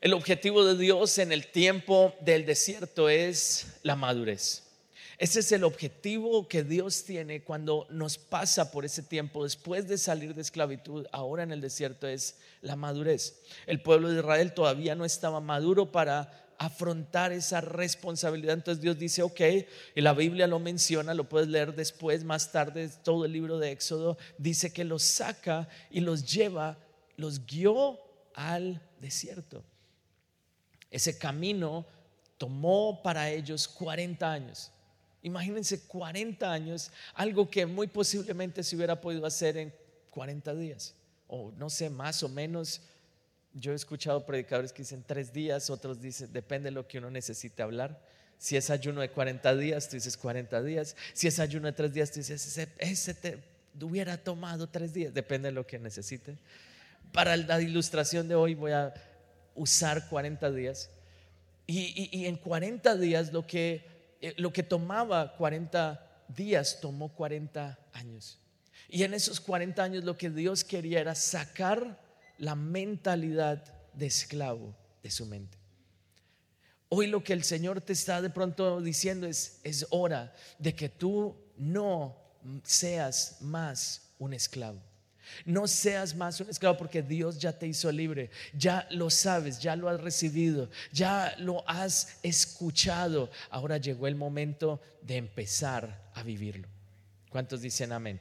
El 0.00 0.12
objetivo 0.12 0.64
de 0.64 0.76
Dios 0.76 1.18
en 1.18 1.32
el 1.32 1.46
tiempo 1.46 2.14
del 2.20 2.46
desierto 2.46 3.08
es 3.08 3.78
la 3.82 3.96
madurez. 3.96 4.62
Ese 5.18 5.40
es 5.40 5.52
el 5.52 5.64
objetivo 5.64 6.48
que 6.48 6.62
Dios 6.62 7.04
tiene 7.04 7.42
cuando 7.42 7.86
nos 7.88 8.18
pasa 8.18 8.70
por 8.70 8.84
ese 8.84 9.02
tiempo 9.02 9.44
después 9.44 9.88
de 9.88 9.96
salir 9.96 10.34
de 10.34 10.42
esclavitud, 10.42 11.06
ahora 11.12 11.44
en 11.44 11.52
el 11.52 11.60
desierto 11.60 12.06
es 12.06 12.36
la 12.60 12.76
madurez. 12.76 13.40
El 13.66 13.80
pueblo 13.80 14.10
de 14.10 14.18
Israel 14.18 14.52
todavía 14.52 14.94
no 14.94 15.04
estaba 15.04 15.40
maduro 15.40 15.90
para 15.90 16.43
afrontar 16.58 17.32
esa 17.32 17.60
responsabilidad. 17.60 18.54
Entonces 18.54 18.82
Dios 18.82 18.98
dice, 18.98 19.22
ok, 19.22 19.40
y 19.94 20.00
la 20.00 20.14
Biblia 20.14 20.46
lo 20.46 20.58
menciona, 20.58 21.14
lo 21.14 21.28
puedes 21.28 21.48
leer 21.48 21.74
después, 21.74 22.24
más 22.24 22.52
tarde, 22.52 22.88
todo 23.02 23.24
el 23.24 23.32
libro 23.32 23.58
de 23.58 23.72
Éxodo, 23.72 24.18
dice 24.38 24.72
que 24.72 24.84
los 24.84 25.02
saca 25.02 25.68
y 25.90 26.00
los 26.00 26.30
lleva, 26.30 26.78
los 27.16 27.44
guió 27.46 27.98
al 28.34 28.80
desierto. 29.00 29.62
Ese 30.90 31.18
camino 31.18 31.86
tomó 32.38 33.02
para 33.02 33.30
ellos 33.30 33.66
40 33.68 34.30
años. 34.30 34.70
Imagínense 35.22 35.86
40 35.86 36.52
años, 36.52 36.90
algo 37.14 37.48
que 37.48 37.64
muy 37.64 37.86
posiblemente 37.86 38.62
se 38.62 38.76
hubiera 38.76 39.00
podido 39.00 39.24
hacer 39.24 39.56
en 39.56 39.74
40 40.10 40.54
días, 40.54 40.94
o 41.26 41.50
no 41.52 41.70
sé, 41.70 41.88
más 41.88 42.22
o 42.22 42.28
menos 42.28 42.82
yo 43.54 43.72
he 43.72 43.74
escuchado 43.76 44.26
predicadores 44.26 44.72
que 44.72 44.82
dicen 44.82 45.04
tres 45.06 45.32
días, 45.32 45.70
otros 45.70 46.00
dicen, 46.00 46.32
depende 46.32 46.66
de 46.66 46.72
lo 46.72 46.86
que 46.88 46.98
uno 46.98 47.10
necesite 47.10 47.62
hablar. 47.62 48.00
Si 48.36 48.56
es 48.56 48.68
ayuno 48.68 49.00
de 49.00 49.10
40 49.10 49.56
días, 49.56 49.88
tú 49.88 49.94
dices 49.94 50.16
40 50.16 50.60
días. 50.62 50.96
Si 51.12 51.28
es 51.28 51.38
ayuno 51.38 51.66
de 51.66 51.72
tres 51.72 51.94
días, 51.94 52.10
tú 52.10 52.18
dices, 52.18 52.68
ese, 52.78 53.14
te 53.14 53.38
hubiera 53.80 54.18
tomado 54.18 54.68
tres 54.68 54.92
días, 54.92 55.14
depende 55.14 55.48
de 55.48 55.52
lo 55.52 55.66
que 55.66 55.78
necesite. 55.78 56.36
Para 57.12 57.36
la 57.36 57.60
ilustración 57.60 58.26
de 58.26 58.34
hoy 58.34 58.54
voy 58.54 58.72
a 58.72 58.92
usar 59.54 60.08
40 60.08 60.50
días. 60.50 60.90
Y, 61.66 62.26
en 62.26 62.36
40 62.36 62.96
días 62.96 63.32
lo 63.32 63.46
que, 63.46 63.86
eh, 64.20 64.34
lo 64.36 64.52
que 64.52 64.62
tomaba 64.62 65.34
40 65.36 66.24
días 66.28 66.80
tomó 66.80 67.14
40 67.14 67.78
años. 67.92 68.38
Y 68.88 69.04
en 69.04 69.14
esos 69.14 69.40
40 69.40 69.82
años 69.82 70.04
lo 70.04 70.18
que 70.18 70.28
Dios 70.28 70.64
quería 70.64 71.00
era 71.00 71.14
sacar 71.14 72.03
la 72.38 72.54
mentalidad 72.54 73.64
de 73.92 74.06
esclavo 74.06 74.74
de 75.02 75.10
su 75.10 75.26
mente. 75.26 75.58
Hoy 76.88 77.06
lo 77.06 77.24
que 77.24 77.32
el 77.32 77.44
Señor 77.44 77.80
te 77.80 77.92
está 77.92 78.22
de 78.22 78.30
pronto 78.30 78.80
diciendo 78.80 79.26
es, 79.26 79.60
es 79.64 79.86
hora 79.90 80.34
de 80.58 80.74
que 80.74 80.88
tú 80.88 81.36
no 81.56 82.16
seas 82.62 83.38
más 83.40 84.12
un 84.18 84.34
esclavo. 84.34 84.80
No 85.44 85.66
seas 85.66 86.14
más 86.14 86.40
un 86.40 86.50
esclavo 86.50 86.76
porque 86.76 87.02
Dios 87.02 87.38
ya 87.38 87.58
te 87.58 87.66
hizo 87.66 87.90
libre, 87.90 88.30
ya 88.52 88.86
lo 88.90 89.10
sabes, 89.10 89.58
ya 89.58 89.74
lo 89.74 89.88
has 89.88 90.00
recibido, 90.00 90.70
ya 90.92 91.34
lo 91.38 91.68
has 91.68 92.18
escuchado. 92.22 93.30
Ahora 93.50 93.78
llegó 93.78 94.06
el 94.06 94.14
momento 94.14 94.80
de 95.00 95.16
empezar 95.16 96.10
a 96.14 96.22
vivirlo. 96.22 96.68
¿Cuántos 97.30 97.62
dicen 97.62 97.92
amén? 97.92 98.20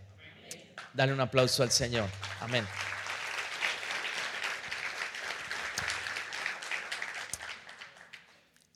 Dale 0.93 1.13
un 1.13 1.19
aplauso 1.19 1.61
al 1.61 1.71
Señor. 1.71 2.09
Amén. 2.39 2.65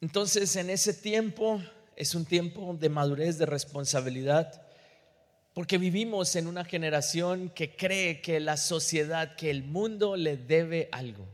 Entonces, 0.02 0.56
en 0.56 0.70
ese 0.70 0.94
tiempo 0.94 1.62
es 1.96 2.14
un 2.14 2.26
tiempo 2.26 2.76
de 2.80 2.90
madurez, 2.90 3.38
de 3.38 3.48
responsabilidad, 3.48 4.62
porque 5.54 5.80
vivimos 5.80 6.36
en 6.36 6.46
una 6.46 6.64
generación 6.64 7.50
que 7.50 7.76
cree 7.76 8.22
que 8.22 8.40
la 8.40 8.58
sociedad, 8.58 9.36
que 9.36 9.50
el 9.50 9.64
mundo 9.64 10.16
le 10.16 10.38
debe 10.38 10.88
algo. 10.92 11.28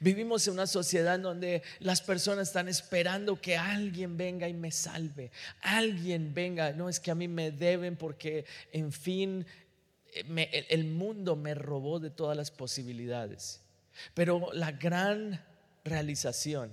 Vivimos 0.00 0.46
en 0.46 0.54
una 0.54 0.66
sociedad 0.66 1.18
donde 1.18 1.62
las 1.80 2.00
personas 2.00 2.48
están 2.48 2.68
esperando 2.68 3.38
que 3.38 3.58
alguien 3.58 4.16
venga 4.16 4.48
y 4.48 4.54
me 4.54 4.70
salve. 4.70 5.30
Alguien 5.60 6.32
venga. 6.32 6.72
No 6.72 6.88
es 6.88 6.98
que 6.98 7.10
a 7.10 7.14
mí 7.14 7.28
me 7.28 7.50
deben 7.50 7.96
porque, 7.96 8.46
en 8.72 8.90
fin, 8.90 9.44
el 10.14 10.84
mundo 10.86 11.36
me 11.36 11.54
robó 11.54 12.00
de 12.00 12.08
todas 12.08 12.36
las 12.36 12.50
posibilidades. 12.50 13.60
Pero 14.14 14.50
la 14.54 14.72
gran 14.72 15.44
realización 15.84 16.70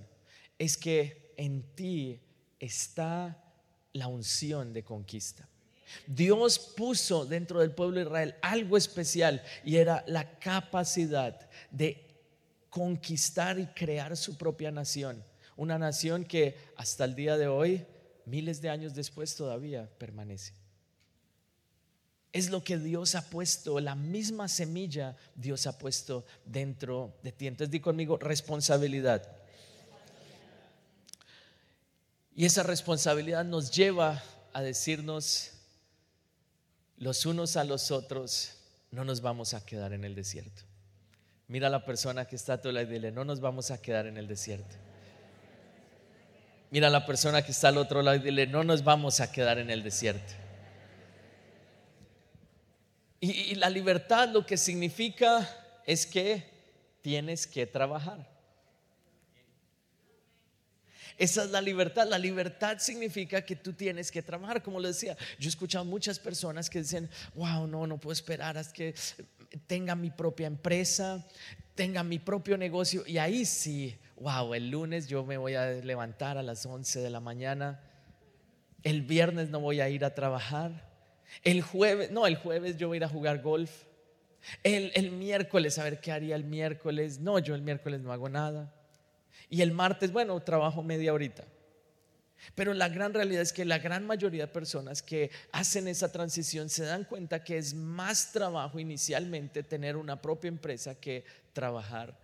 es 0.60 0.78
que 0.78 1.34
en 1.38 1.64
ti 1.74 2.20
está 2.60 3.42
la 3.94 4.08
unción 4.08 4.74
de 4.74 4.84
conquista. 4.84 5.48
Dios 6.06 6.60
puso 6.60 7.26
dentro 7.26 7.62
del 7.62 7.72
pueblo 7.72 7.96
de 7.96 8.06
Israel 8.06 8.36
algo 8.42 8.78
especial 8.78 9.42
y 9.64 9.78
era 9.78 10.04
la 10.06 10.38
capacidad 10.38 11.50
de 11.72 12.06
conquistar 12.70 13.58
y 13.58 13.66
crear 13.68 14.16
su 14.16 14.38
propia 14.38 14.70
nación. 14.70 15.24
Una 15.56 15.80
nación 15.80 16.26
que 16.26 16.56
hasta 16.76 17.06
el 17.06 17.16
día 17.16 17.38
de 17.38 17.48
hoy, 17.48 17.86
miles 18.26 18.62
de 18.62 18.70
años 18.70 18.94
después, 18.94 19.36
todavía 19.36 19.90
permanece. 19.98 20.54
Es 22.32 22.52
lo 22.52 22.64
que 22.64 22.78
Dios 22.78 23.16
ha 23.16 23.28
puesto, 23.28 23.80
la 23.80 23.96
misma 23.96 24.48
semilla 24.48 25.18
Dios 25.34 25.66
ha 25.66 25.80
puesto 25.80 26.26
dentro 26.46 27.18
de 27.24 27.32
ti. 27.32 27.48
Entonces 27.48 27.72
di 27.72 27.80
conmigo 27.80 28.18
responsabilidad. 28.18 29.39
Y 32.36 32.46
esa 32.46 32.64
responsabilidad 32.64 33.44
nos 33.44 33.72
lleva 33.72 34.24
a 34.54 34.62
decirnos 34.62 35.52
los 36.98 37.26
unos 37.26 37.56
a 37.56 37.64
los 37.64 37.92
otros, 37.92 38.56
no 38.92 39.04
nos 39.04 39.22
vamos 39.22 39.54
a 39.54 39.66
quedar 39.66 39.94
en 39.94 40.04
el 40.04 40.16
desierto. 40.16 40.64
Mira 41.48 41.68
a 41.68 41.70
la 41.72 41.86
persona 41.86 42.26
que 42.26 42.36
está 42.36 42.54
a 42.54 42.62
tu 42.62 42.72
lado 42.72 42.86
y 42.88 42.94
dile, 42.94 43.12
no 43.12 43.26
nos 43.26 43.40
vamos 43.40 43.72
a 43.72 43.82
quedar 43.82 44.06
en 44.06 44.18
el 44.18 44.28
desierto. 44.28 44.76
Mira 46.72 46.88
a 46.88 46.92
la 46.92 47.06
persona 47.06 47.42
que 47.42 47.52
está 47.52 47.70
al 47.70 47.78
otro 47.78 48.02
lado 48.02 48.18
y 48.18 48.20
dile, 48.20 48.46
no 48.46 48.64
nos 48.64 48.84
vamos 48.84 49.20
a 49.20 49.32
quedar 49.32 49.58
en 49.58 49.72
el 49.72 49.82
desierto. 49.82 50.34
Y, 53.20 53.32
y 53.32 53.56
la 53.56 53.70
libertad 53.70 54.30
lo 54.30 54.46
que 54.46 54.58
significa 54.58 55.50
es 55.86 56.06
que 56.06 56.44
tienes 57.02 57.48
que 57.48 57.66
trabajar. 57.66 58.39
Esa 61.20 61.44
es 61.44 61.52
la 61.52 61.62
libertad. 61.62 62.08
La 62.08 62.18
libertad 62.18 62.78
significa 62.80 63.42
que 63.42 63.58
tú 63.58 63.74
tienes 63.74 64.10
que 64.10 64.24
trabajar. 64.24 64.64
Como 64.64 64.80
le 64.80 64.88
decía, 64.88 65.18
yo 65.38 65.48
he 65.48 65.50
escuchado 65.50 65.84
muchas 65.84 66.18
personas 66.18 66.70
que 66.70 66.80
dicen, 66.80 67.10
wow, 67.36 67.68
no, 67.68 67.86
no 67.86 67.98
puedo 68.00 68.14
esperar 68.14 68.58
hasta 68.58 68.72
que 68.72 68.96
tenga 69.68 69.96
mi 69.96 70.12
propia 70.12 70.48
empresa, 70.48 71.28
tenga 71.76 72.04
mi 72.04 72.20
propio 72.20 72.58
negocio. 72.58 73.04
Y 73.06 73.18
ahí 73.18 73.44
sí, 73.44 73.98
wow, 74.16 74.54
el 74.54 74.72
lunes 74.72 75.10
yo 75.10 75.26
me 75.26 75.36
voy 75.36 75.56
a 75.56 75.72
levantar 75.72 76.38
a 76.38 76.44
las 76.44 76.66
11 76.66 77.02
de 77.02 77.10
la 77.10 77.20
mañana. 77.20 77.82
El 78.84 79.02
viernes 79.02 79.50
no 79.50 79.60
voy 79.60 79.82
a 79.82 79.90
ir 79.90 80.06
a 80.06 80.16
trabajar. 80.16 80.88
El 81.44 81.62
jueves, 81.62 82.12
no, 82.12 82.28
el 82.28 82.38
jueves 82.38 82.78
yo 82.78 82.88
voy 82.88 82.96
a 82.96 83.00
ir 83.00 83.04
a 83.04 83.10
jugar 83.10 83.42
golf. 83.42 83.84
El, 84.64 84.94
el 84.96 85.12
miércoles, 85.12 85.78
a 85.80 85.84
ver 85.84 86.00
qué 86.00 86.14
haría 86.14 86.38
el 86.38 86.46
miércoles. 86.46 87.20
No, 87.20 87.40
yo 87.40 87.56
el 87.56 87.62
miércoles 87.62 88.00
no 88.00 88.14
hago 88.14 88.30
nada. 88.30 88.74
Y 89.50 89.62
el 89.62 89.72
martes, 89.72 90.12
bueno, 90.12 90.40
trabajo 90.42 90.84
media 90.84 91.14
horita. 91.14 91.44
Pero 92.56 92.74
la 92.74 92.90
gran 92.90 93.14
realidad 93.14 93.42
es 93.42 93.54
que 93.54 93.66
la 93.66 93.80
gran 93.80 94.06
mayoría 94.06 94.46
de 94.46 94.52
personas 94.54 95.02
que 95.02 95.30
hacen 95.52 95.88
esa 95.88 96.12
transición 96.12 96.70
se 96.70 96.86
dan 96.86 97.04
cuenta 97.04 97.44
que 97.44 97.58
es 97.58 97.74
más 97.74 98.32
trabajo 98.32 98.80
inicialmente 98.80 99.64
tener 99.64 99.98
una 99.98 100.22
propia 100.22 100.48
empresa 100.48 100.96
que 100.96 101.26
trabajar. 101.54 102.18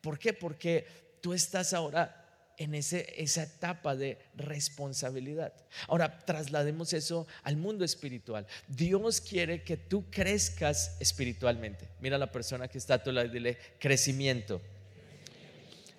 ¿Por 0.00 0.18
qué? 0.18 0.32
Porque 0.32 0.86
tú 1.20 1.34
estás 1.34 1.72
ahora 1.72 2.24
en 2.56 2.74
ese, 2.74 3.14
esa 3.16 3.44
etapa 3.44 3.94
de 3.94 4.18
responsabilidad. 4.34 5.52
Ahora, 5.86 6.18
traslademos 6.18 6.92
eso 6.92 7.26
al 7.44 7.56
mundo 7.56 7.84
espiritual. 7.84 8.46
Dios 8.66 9.20
quiere 9.20 9.62
que 9.62 9.76
tú 9.76 10.06
crezcas 10.10 10.96
espiritualmente. 10.98 11.88
Mira 12.00 12.16
a 12.16 12.18
la 12.18 12.32
persona 12.32 12.66
que 12.66 12.78
está 12.78 12.94
a 12.94 13.02
tu 13.02 13.12
lado 13.12 13.26
y 13.26 13.30
dile 13.30 13.58
crecimiento. 13.78 14.60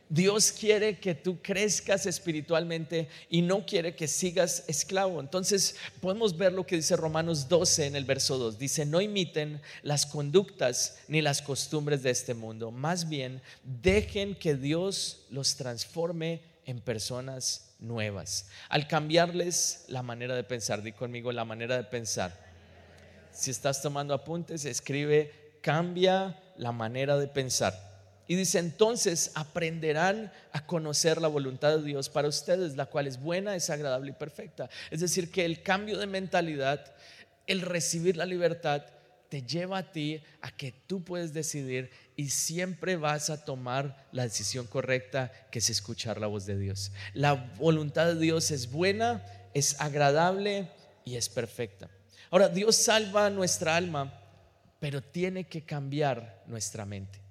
Dios 0.10 0.52
quiere 0.52 1.00
que 1.00 1.14
tú 1.14 1.40
crezcas 1.40 2.08
espiritualmente 2.08 3.08
y 3.30 3.44
no 3.44 3.64
quiere 3.64 3.96
que 3.96 4.08
sigas 4.08 4.64
esclavo. 4.68 5.20
Entonces 5.20 5.76
podemos 6.02 6.36
ver 6.36 6.52
lo 6.52 6.66
que 6.66 6.78
dice 6.78 6.96
Romanos 6.96 7.48
12 7.48 7.86
en 7.86 7.96
el 7.96 8.06
verso 8.06 8.40
2. 8.40 8.58
Dice, 8.58 8.88
no 8.88 9.02
imiten 9.02 9.62
las 9.84 10.08
conductas 10.08 10.98
ni 11.08 11.22
las 11.22 11.44
costumbres 11.44 12.02
de 12.02 12.10
este 12.10 12.34
mundo. 12.34 12.72
Más 12.72 13.08
bien, 13.08 13.40
dejen 13.64 14.34
que 14.34 14.56
Dios 14.56 15.28
los 15.30 15.56
transforme 15.56 16.42
en 16.66 16.82
personas 16.82 17.76
nuevas. 17.80 18.48
Al 18.68 18.88
cambiarles 18.88 19.86
la 19.90 20.02
manera 20.02 20.36
de 20.36 20.44
pensar, 20.44 20.82
di 20.82 20.92
conmigo 20.92 21.32
la 21.32 21.46
manera 21.46 21.78
de 21.78 21.84
pensar. 21.84 22.36
Si 23.32 23.52
estás 23.52 23.82
tomando 23.84 24.16
apuntes, 24.16 24.66
escribe, 24.66 25.60
cambia 25.62 26.42
la 26.58 26.72
manera 26.72 27.16
de 27.18 27.28
pensar. 27.28 27.89
Y 28.30 28.36
dice, 28.36 28.60
entonces 28.60 29.32
aprenderán 29.34 30.32
a 30.52 30.64
conocer 30.64 31.20
la 31.20 31.28
voluntad 31.28 31.76
de 31.76 31.84
Dios 31.84 32.10
para 32.10 32.28
ustedes, 32.28 32.76
la 32.76 32.86
cual 32.86 33.08
es 33.08 33.20
buena, 33.20 33.56
es 33.56 33.72
agradable 33.72 34.12
y 34.12 34.14
perfecta. 34.14 34.70
Es 34.92 35.00
decir, 35.00 35.32
que 35.32 35.46
el 35.46 35.64
cambio 35.64 35.98
de 35.98 36.06
mentalidad, 36.06 36.94
el 37.48 37.62
recibir 37.62 38.16
la 38.16 38.28
libertad, 38.28 38.84
te 39.30 39.42
lleva 39.42 39.80
a 39.80 39.92
ti 39.92 40.22
a 40.42 40.52
que 40.52 40.72
tú 40.72 41.04
puedes 41.04 41.34
decidir 41.34 41.90
y 42.16 42.30
siempre 42.30 42.98
vas 42.98 43.32
a 43.32 43.44
tomar 43.44 44.08
la 44.12 44.22
decisión 44.22 44.68
correcta, 44.68 45.32
que 45.50 45.58
es 45.58 45.72
escuchar 45.72 46.22
la 46.22 46.28
voz 46.28 46.46
de 46.46 46.60
Dios. 46.60 46.92
La 47.16 47.34
voluntad 47.58 48.06
de 48.06 48.20
Dios 48.20 48.52
es 48.52 48.70
buena, 48.70 49.26
es 49.56 49.82
agradable 49.82 50.70
y 51.04 51.16
es 51.16 51.30
perfecta. 51.30 51.90
Ahora, 52.30 52.48
Dios 52.48 52.76
salva 52.76 53.32
nuestra 53.32 53.76
alma, 53.76 54.14
pero 54.80 55.02
tiene 55.02 55.46
que 55.46 55.64
cambiar 55.64 56.44
nuestra 56.46 56.86
mente. 56.86 57.28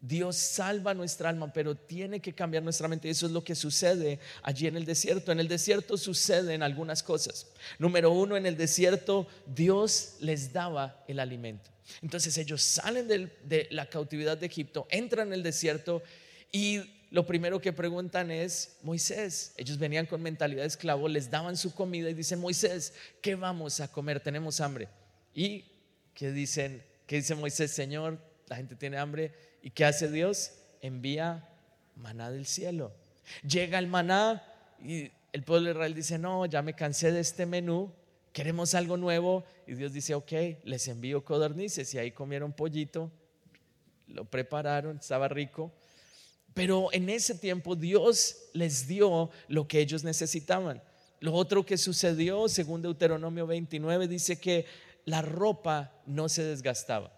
Dios 0.00 0.36
salva 0.36 0.94
nuestra 0.94 1.28
alma, 1.28 1.52
pero 1.52 1.74
tiene 1.74 2.20
que 2.20 2.32
cambiar 2.32 2.62
nuestra 2.62 2.86
mente. 2.86 3.10
Eso 3.10 3.26
es 3.26 3.32
lo 3.32 3.42
que 3.42 3.54
sucede 3.54 4.20
allí 4.42 4.66
en 4.66 4.76
el 4.76 4.84
desierto. 4.84 5.32
En 5.32 5.40
el 5.40 5.48
desierto 5.48 5.96
suceden 5.96 6.62
algunas 6.62 7.02
cosas. 7.02 7.46
Número 7.78 8.10
uno, 8.12 8.36
en 8.36 8.46
el 8.46 8.56
desierto 8.56 9.26
Dios 9.46 10.14
les 10.20 10.52
daba 10.52 11.04
el 11.08 11.18
alimento. 11.18 11.70
Entonces 12.02 12.36
ellos 12.38 12.62
salen 12.62 13.08
de 13.08 13.66
la 13.70 13.86
cautividad 13.86 14.38
de 14.38 14.46
Egipto, 14.46 14.86
entran 14.90 15.28
en 15.28 15.34
el 15.34 15.42
desierto 15.42 16.02
y 16.52 16.82
lo 17.10 17.24
primero 17.24 17.60
que 17.60 17.72
preguntan 17.72 18.30
es, 18.30 18.76
Moisés, 18.82 19.54
ellos 19.56 19.78
venían 19.78 20.04
con 20.04 20.22
mentalidad 20.22 20.62
de 20.62 20.68
esclavo, 20.68 21.08
les 21.08 21.30
daban 21.30 21.56
su 21.56 21.74
comida 21.74 22.10
y 22.10 22.14
dicen, 22.14 22.38
Moisés, 22.38 22.92
¿qué 23.22 23.34
vamos 23.34 23.80
a 23.80 23.88
comer? 23.90 24.20
Tenemos 24.20 24.60
hambre. 24.60 24.88
Y 25.34 25.64
que 26.12 26.30
dicen, 26.30 26.84
que 27.06 27.16
dice 27.16 27.34
Moisés, 27.34 27.70
Señor, 27.70 28.18
la 28.46 28.56
gente 28.56 28.76
tiene 28.76 28.98
hambre. 28.98 29.32
¿Y 29.68 29.70
qué 29.70 29.84
hace 29.84 30.10
Dios? 30.10 30.52
Envía 30.80 31.46
maná 31.94 32.30
del 32.30 32.46
cielo. 32.46 32.90
Llega 33.46 33.78
el 33.78 33.86
maná 33.86 34.42
y 34.82 35.10
el 35.30 35.42
pueblo 35.42 35.66
de 35.66 35.72
Israel 35.72 35.94
dice, 35.94 36.16
no, 36.16 36.46
ya 36.46 36.62
me 36.62 36.72
cansé 36.72 37.12
de 37.12 37.20
este 37.20 37.44
menú, 37.44 37.92
queremos 38.32 38.72
algo 38.72 38.96
nuevo. 38.96 39.44
Y 39.66 39.74
Dios 39.74 39.92
dice, 39.92 40.14
ok, 40.14 40.32
les 40.64 40.88
envío 40.88 41.22
codornices. 41.22 41.92
Y 41.92 41.98
ahí 41.98 42.12
comieron 42.12 42.54
pollito, 42.54 43.12
lo 44.06 44.24
prepararon, 44.24 44.96
estaba 44.96 45.28
rico. 45.28 45.70
Pero 46.54 46.88
en 46.90 47.10
ese 47.10 47.34
tiempo 47.34 47.76
Dios 47.76 48.48
les 48.54 48.88
dio 48.88 49.28
lo 49.48 49.68
que 49.68 49.80
ellos 49.80 50.02
necesitaban. 50.02 50.82
Lo 51.20 51.34
otro 51.34 51.66
que 51.66 51.76
sucedió, 51.76 52.48
según 52.48 52.80
Deuteronomio 52.80 53.46
29, 53.46 54.08
dice 54.08 54.40
que 54.40 54.64
la 55.04 55.20
ropa 55.20 55.92
no 56.06 56.30
se 56.30 56.42
desgastaba 56.42 57.12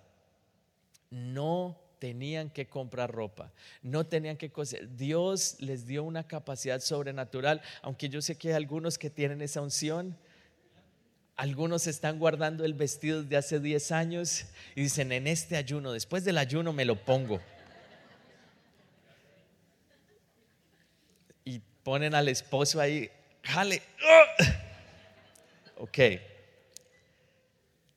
no 1.11 1.77
tenían 2.01 2.51
que 2.51 2.67
comprar 2.67 3.13
ropa, 3.13 3.53
no 3.83 4.07
tenían 4.07 4.37
que 4.37 4.51
coser. 4.51 4.97
Dios 4.97 5.57
les 5.61 5.87
dio 5.87 6.03
una 6.03 6.27
capacidad 6.27 6.81
sobrenatural, 6.81 7.61
aunque 7.83 8.09
yo 8.09 8.21
sé 8.23 8.37
que 8.37 8.49
hay 8.49 8.55
algunos 8.55 8.99
que 8.99 9.11
tienen 9.11 9.43
esa 9.43 9.61
unción. 9.61 10.17
Algunos 11.37 11.87
están 11.87 12.19
guardando 12.19 12.65
el 12.65 12.75
vestido 12.75 13.23
de 13.23 13.37
hace 13.37 13.61
10 13.61 13.93
años 13.93 14.47
y 14.75 14.83
dicen, 14.83 15.13
en 15.13 15.27
este 15.27 15.57
ayuno, 15.57 15.93
después 15.93 16.25
del 16.25 16.39
ayuno 16.39 16.73
me 16.73 16.85
lo 16.85 16.97
pongo. 16.97 17.41
Y 21.45 21.61
ponen 21.83 22.15
al 22.15 22.29
esposo 22.29 22.81
ahí, 22.81 23.11
jale. 23.43 23.83
Ok. 25.77 25.99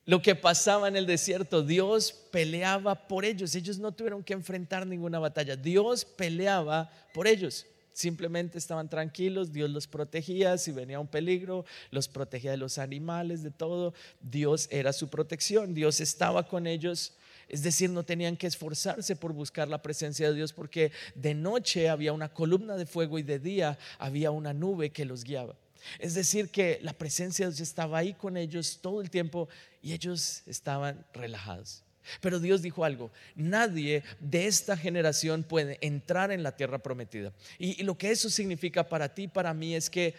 Lo 0.05 0.21
que 0.21 0.35
pasaba 0.35 0.89
en 0.89 0.97
el 0.97 1.05
desierto, 1.05 1.63
Dios 1.63 2.11
peleaba 2.31 3.07
por 3.07 3.23
ellos. 3.23 3.55
Ellos 3.55 3.79
no 3.79 3.93
tuvieron 3.93 4.23
que 4.23 4.33
enfrentar 4.33 4.85
ninguna 4.85 5.17
batalla. 5.17 5.55
Dios 5.55 6.03
peleaba 6.03 6.91
por 7.13 7.25
ellos. 7.25 7.65
Simplemente 7.93 8.57
estaban 8.57 8.89
tranquilos, 8.89 9.53
Dios 9.53 9.69
los 9.69 9.87
protegía, 9.87 10.57
si 10.57 10.71
venía 10.71 10.99
un 10.99 11.07
peligro, 11.07 11.63
los 11.91 12.07
protegía 12.07 12.51
de 12.51 12.57
los 12.57 12.79
animales, 12.79 13.43
de 13.43 13.51
todo. 13.51 13.93
Dios 14.19 14.67
era 14.71 14.91
su 14.91 15.09
protección, 15.09 15.75
Dios 15.75 16.01
estaba 16.01 16.47
con 16.47 16.65
ellos. 16.65 17.13
Es 17.47 17.61
decir, 17.61 17.91
no 17.91 18.03
tenían 18.03 18.35
que 18.35 18.47
esforzarse 18.47 19.15
por 19.15 19.31
buscar 19.31 19.67
la 19.67 19.81
presencia 19.81 20.27
de 20.27 20.35
Dios 20.35 20.53
porque 20.53 20.91
de 21.13 21.35
noche 21.35 21.87
había 21.87 22.13
una 22.13 22.33
columna 22.33 22.75
de 22.77 22.87
fuego 22.87 23.19
y 23.19 23.23
de 23.23 23.37
día 23.37 23.77
había 23.99 24.31
una 24.31 24.53
nube 24.53 24.89
que 24.89 25.05
los 25.05 25.23
guiaba. 25.23 25.55
Es 25.99 26.13
decir, 26.13 26.49
que 26.49 26.79
la 26.81 26.93
presencia 26.93 27.45
de 27.45 27.51
Dios 27.51 27.61
estaba 27.61 27.97
ahí 27.97 28.13
con 28.13 28.37
ellos 28.37 28.79
todo 28.81 29.01
el 29.01 29.09
tiempo 29.09 29.49
y 29.81 29.93
ellos 29.93 30.43
estaban 30.45 31.05
relajados. 31.13 31.83
Pero 32.21 32.39
Dios 32.39 32.61
dijo 32.61 32.83
algo, 32.83 33.11
nadie 33.35 34.03
de 34.19 34.47
esta 34.47 34.75
generación 34.75 35.43
puede 35.43 35.77
entrar 35.81 36.31
en 36.31 36.43
la 36.43 36.55
tierra 36.55 36.79
prometida. 36.79 37.33
Y, 37.57 37.81
lo 37.83 37.97
que 37.97 38.11
eso 38.11 38.29
significa 38.29 38.87
para 38.89 39.13
ti, 39.13 39.27
para 39.27 39.53
mí, 39.53 39.75
es 39.75 39.89
que 39.89 40.15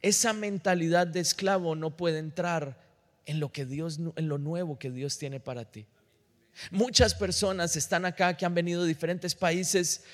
esa 0.00 0.32
mentalidad 0.32 1.06
de 1.06 1.20
esclavo 1.20 1.74
no 1.74 1.96
puede 1.96 2.18
entrar 2.18 2.80
en 3.26 3.40
lo 3.40 3.52
que 3.52 3.66
Dios, 3.66 3.98
en 4.16 4.28
lo 4.28 4.38
nuevo 4.38 4.78
que 4.78 4.90
Dios 4.90 5.18
tiene 5.18 5.38
para 5.38 5.64
ti. 5.64 5.86
Muchas 6.70 7.14
personas 7.14 7.76
están 7.76 8.04
acá 8.04 8.36
que 8.36 8.44
han 8.44 8.54
venido 8.54 8.82
de 8.82 8.88
diferentes 8.88 9.34
países. 9.34 10.04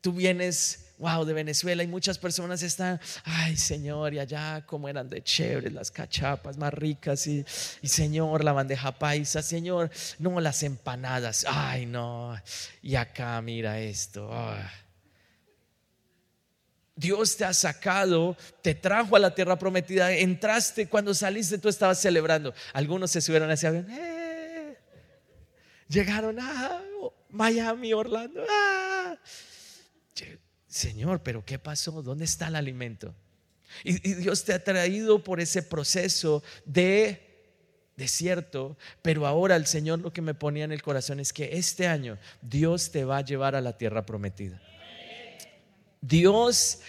Tú 0.00 0.12
vienes 0.12 0.81
wow, 0.98 1.24
de 1.24 1.32
Venezuela 1.32 1.82
y 1.82 1.86
muchas 1.86 2.18
personas 2.18 2.62
están, 2.62 3.00
ay 3.24 3.56
Señor, 3.56 4.14
y 4.14 4.18
allá 4.18 4.64
como 4.66 4.88
eran 4.88 5.08
de 5.08 5.22
chéveres 5.22 5.72
las 5.72 5.90
cachapas 5.90 6.56
más 6.56 6.72
ricas 6.72 7.26
y, 7.26 7.44
Señor, 7.82 8.44
la 8.44 8.52
bandeja 8.52 8.92
paisa, 8.92 9.42
Señor, 9.42 9.90
no 10.18 10.40
las 10.40 10.62
empanadas, 10.62 11.44
ay 11.48 11.86
no, 11.86 12.34
y 12.82 12.94
acá 12.94 13.40
mira 13.42 13.80
esto. 13.80 14.28
Ah. 14.32 14.70
Dios 16.94 17.36
te 17.36 17.44
ha 17.44 17.54
sacado, 17.54 18.36
te 18.60 18.74
trajo 18.74 19.16
a 19.16 19.18
la 19.18 19.34
tierra 19.34 19.58
prometida, 19.58 20.12
entraste, 20.12 20.88
cuando 20.88 21.14
saliste 21.14 21.58
tú 21.58 21.68
estabas 21.68 22.00
celebrando. 22.00 22.54
Algunos 22.72 23.10
se 23.10 23.20
subieron 23.20 23.50
a 23.50 23.54
ese 23.54 23.66
avión, 23.66 23.86
eh". 23.90 24.76
llegaron 25.88 26.38
a 26.38 26.82
Miami, 27.30 27.92
Orlando. 27.92 28.44
Ah. 28.48 29.16
Señor, 30.72 31.22
pero 31.22 31.44
¿qué 31.44 31.58
pasó? 31.58 32.00
¿Dónde 32.00 32.24
está 32.24 32.48
el 32.48 32.56
alimento? 32.56 33.14
Y, 33.84 33.92
Dios 34.14 34.42
te 34.44 34.54
ha 34.54 34.64
traído 34.64 35.22
por 35.22 35.38
ese 35.38 35.62
proceso 35.62 36.42
de 36.64 37.20
desierto, 37.94 38.78
pero 39.02 39.26
ahora 39.26 39.56
el 39.56 39.66
Señor 39.66 39.98
lo 39.98 40.14
que 40.14 40.22
me 40.22 40.32
ponía 40.32 40.64
en 40.64 40.72
el 40.72 40.80
corazón 40.80 41.20
es 41.20 41.34
que 41.34 41.58
este 41.58 41.86
año 41.88 42.16
Dios 42.40 42.90
te 42.90 43.04
va 43.04 43.18
a 43.18 43.24
llevar 43.24 43.54
a 43.54 43.60
la 43.60 43.76
tierra 43.76 44.06
prometida. 44.06 44.62
Dios 46.00 46.80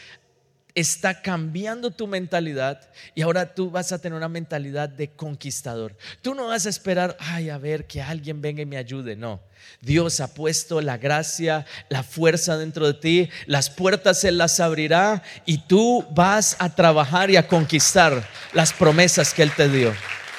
está 0.75 1.21
cambiando 1.21 1.91
tu 1.91 2.07
mentalidad 2.07 2.89
y 3.13 3.21
ahora 3.21 3.53
tú 3.53 3.69
vas 3.69 3.91
a 3.91 3.99
tener 3.99 4.17
una 4.17 4.29
mentalidad 4.29 4.89
de 4.89 5.11
conquistador. 5.11 5.95
Tú 6.21 6.33
no 6.33 6.47
vas 6.47 6.65
a 6.65 6.69
esperar, 6.69 7.15
ay, 7.19 7.49
a 7.49 7.57
ver 7.57 7.85
que 7.85 8.01
alguien 8.01 8.41
venga 8.41 8.61
y 8.61 8.65
me 8.65 8.77
ayude, 8.77 9.15
no. 9.15 9.41
Dios 9.81 10.19
ha 10.19 10.33
puesto 10.33 10.81
la 10.81 10.97
gracia, 10.97 11.65
la 11.89 12.03
fuerza 12.03 12.57
dentro 12.57 12.87
de 12.87 12.93
ti, 12.95 13.29
las 13.45 13.69
puertas 13.69 14.23
Él 14.23 14.37
las 14.37 14.59
abrirá 14.59 15.23
y 15.45 15.59
tú 15.59 16.05
vas 16.11 16.55
a 16.59 16.75
trabajar 16.75 17.29
y 17.29 17.37
a 17.37 17.47
conquistar 17.47 18.27
las 18.53 18.73
promesas 18.73 19.33
que 19.33 19.43
Él 19.43 19.51
te 19.55 19.69
dio. 19.69 19.93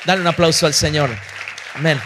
Dale 0.05 0.21
un 0.21 0.27
aplauso 0.27 0.67
al 0.67 0.75
Señor. 0.75 1.11
Amén. 1.75 1.99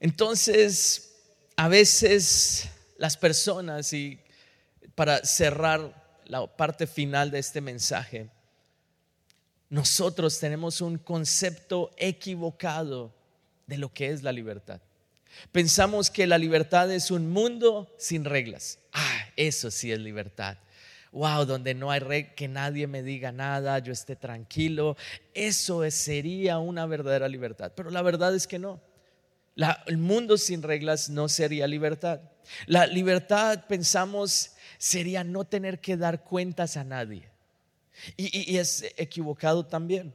Entonces, 0.00 1.14
a 1.56 1.68
veces 1.68 2.68
las 2.98 3.16
personas 3.16 3.92
y 3.92 4.18
para 4.94 5.24
cerrar 5.24 6.20
la 6.26 6.46
parte 6.46 6.86
final 6.86 7.30
de 7.30 7.38
este 7.38 7.60
mensaje, 7.60 8.28
nosotros 9.68 10.38
tenemos 10.38 10.80
un 10.80 10.98
concepto 10.98 11.90
equivocado 11.96 13.12
de 13.66 13.78
lo 13.78 13.92
que 13.92 14.10
es 14.10 14.22
la 14.22 14.32
libertad. 14.32 14.80
Pensamos 15.52 16.10
que 16.10 16.26
la 16.26 16.38
libertad 16.38 16.90
es 16.90 17.10
un 17.10 17.30
mundo 17.30 17.94
sin 17.98 18.24
reglas. 18.24 18.78
Ah, 18.92 19.26
eso 19.36 19.70
sí 19.70 19.92
es 19.92 19.98
libertad. 19.98 20.56
Wow, 21.12 21.46
donde 21.46 21.74
no 21.74 21.90
hay 21.90 22.00
reglas, 22.00 22.34
que 22.34 22.48
nadie 22.48 22.86
me 22.86 23.02
diga 23.02 23.32
nada, 23.32 23.78
yo 23.80 23.92
esté 23.92 24.16
tranquilo. 24.16 24.96
Eso 25.34 25.88
sería 25.90 26.58
una 26.58 26.86
verdadera 26.86 27.28
libertad. 27.28 27.72
Pero 27.74 27.90
la 27.90 28.02
verdad 28.02 28.34
es 28.34 28.46
que 28.46 28.58
no. 28.58 28.80
El 29.86 29.98
mundo 29.98 30.36
sin 30.36 30.62
reglas 30.62 31.08
no 31.08 31.28
sería 31.28 31.66
libertad. 31.66 32.20
La 32.66 32.86
libertad, 32.86 33.64
pensamos, 33.66 34.52
sería 34.78 35.24
no 35.24 35.44
tener 35.44 35.80
que 35.80 35.96
dar 35.96 36.22
cuentas 36.22 36.76
a 36.76 36.84
nadie. 36.84 37.28
Y, 38.16 38.56
es 38.58 38.84
equivocado 38.96 39.64
también. 39.66 40.14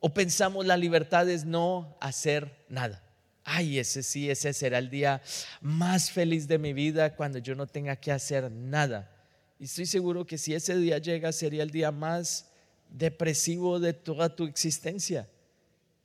O 0.00 0.12
pensamos 0.12 0.66
la 0.66 0.76
libertad 0.76 1.28
es 1.28 1.44
no 1.44 1.96
hacer 2.00 2.64
nada. 2.68 3.02
Ay, 3.44 3.78
ese 3.78 4.02
sí, 4.02 4.30
ese 4.30 4.52
será 4.52 4.78
el 4.78 4.90
día 4.90 5.22
más 5.60 6.10
feliz 6.10 6.48
de 6.48 6.58
mi 6.58 6.72
vida 6.72 7.14
cuando 7.14 7.38
yo 7.38 7.54
no 7.54 7.66
tenga 7.66 7.96
que 7.96 8.12
hacer 8.12 8.50
nada. 8.50 9.10
Y 9.58 9.64
estoy 9.64 9.86
seguro 9.86 10.26
que 10.26 10.38
si 10.38 10.54
ese 10.54 10.76
día 10.76 10.98
llega 10.98 11.30
sería 11.32 11.62
el 11.62 11.70
día 11.70 11.92
más 11.92 12.50
depresivo 12.88 13.78
de 13.78 13.92
toda 13.92 14.34
tu 14.34 14.44
existencia. 14.44 15.28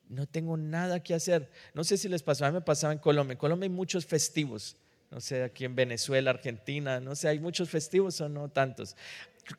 No 0.09 0.25
tengo 0.25 0.57
nada 0.57 1.01
que 1.01 1.13
hacer. 1.13 1.49
No 1.73 1.83
sé 1.83 1.97
si 1.97 2.07
les 2.07 2.23
pasó, 2.23 2.45
a 2.45 2.49
mí 2.49 2.55
me 2.55 2.61
pasaba 2.61 2.93
en 2.93 2.99
Colombia. 2.99 3.33
En 3.33 3.39
Colombia 3.39 3.65
hay 3.65 3.73
muchos 3.73 4.05
festivos. 4.05 4.75
No 5.11 5.21
sé, 5.21 5.43
aquí 5.43 5.63
en 5.63 5.75
Venezuela, 5.75 6.31
Argentina, 6.31 6.99
no 6.99 7.15
sé, 7.15 7.29
hay 7.29 7.39
muchos 7.39 7.69
festivos 7.69 8.19
o 8.19 8.27
no 8.27 8.49
tantos 8.49 8.95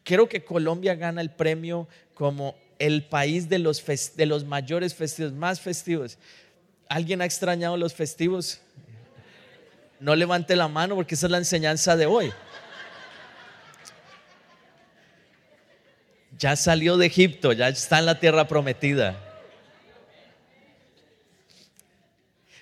creo 0.03 0.29
que 0.29 0.45
Colombia 0.45 0.95
gana 0.95 1.21
el 1.21 1.31
premio 1.31 1.89
como 2.15 2.57
el 2.79 3.05
país 3.05 3.49
de 3.49 3.59
los, 3.59 3.85
de 4.17 4.27
los 4.27 4.45
mayores 4.45 4.95
festivos, 4.95 5.33
más 5.33 5.61
festivos. 5.61 6.19
¿Alguien 6.89 7.21
ha 7.21 7.25
extrañado 7.25 7.77
los 7.77 7.95
festivos? 7.95 8.61
No 10.01 10.15
levante 10.15 10.55
la 10.57 10.69
mano 10.69 10.95
porque 10.95 11.15
esa 11.15 11.27
es 11.27 11.33
la 11.33 11.39
enseñanza 11.39 11.97
de 11.97 12.07
hoy. 12.07 12.33
Ya 16.39 16.55
salió 16.55 16.97
de 16.97 17.07
Egipto, 17.07 17.53
ya 17.53 17.69
está 17.69 17.99
en 17.99 18.07
la 18.07 18.21
tierra 18.21 18.47
prometida. 18.47 19.28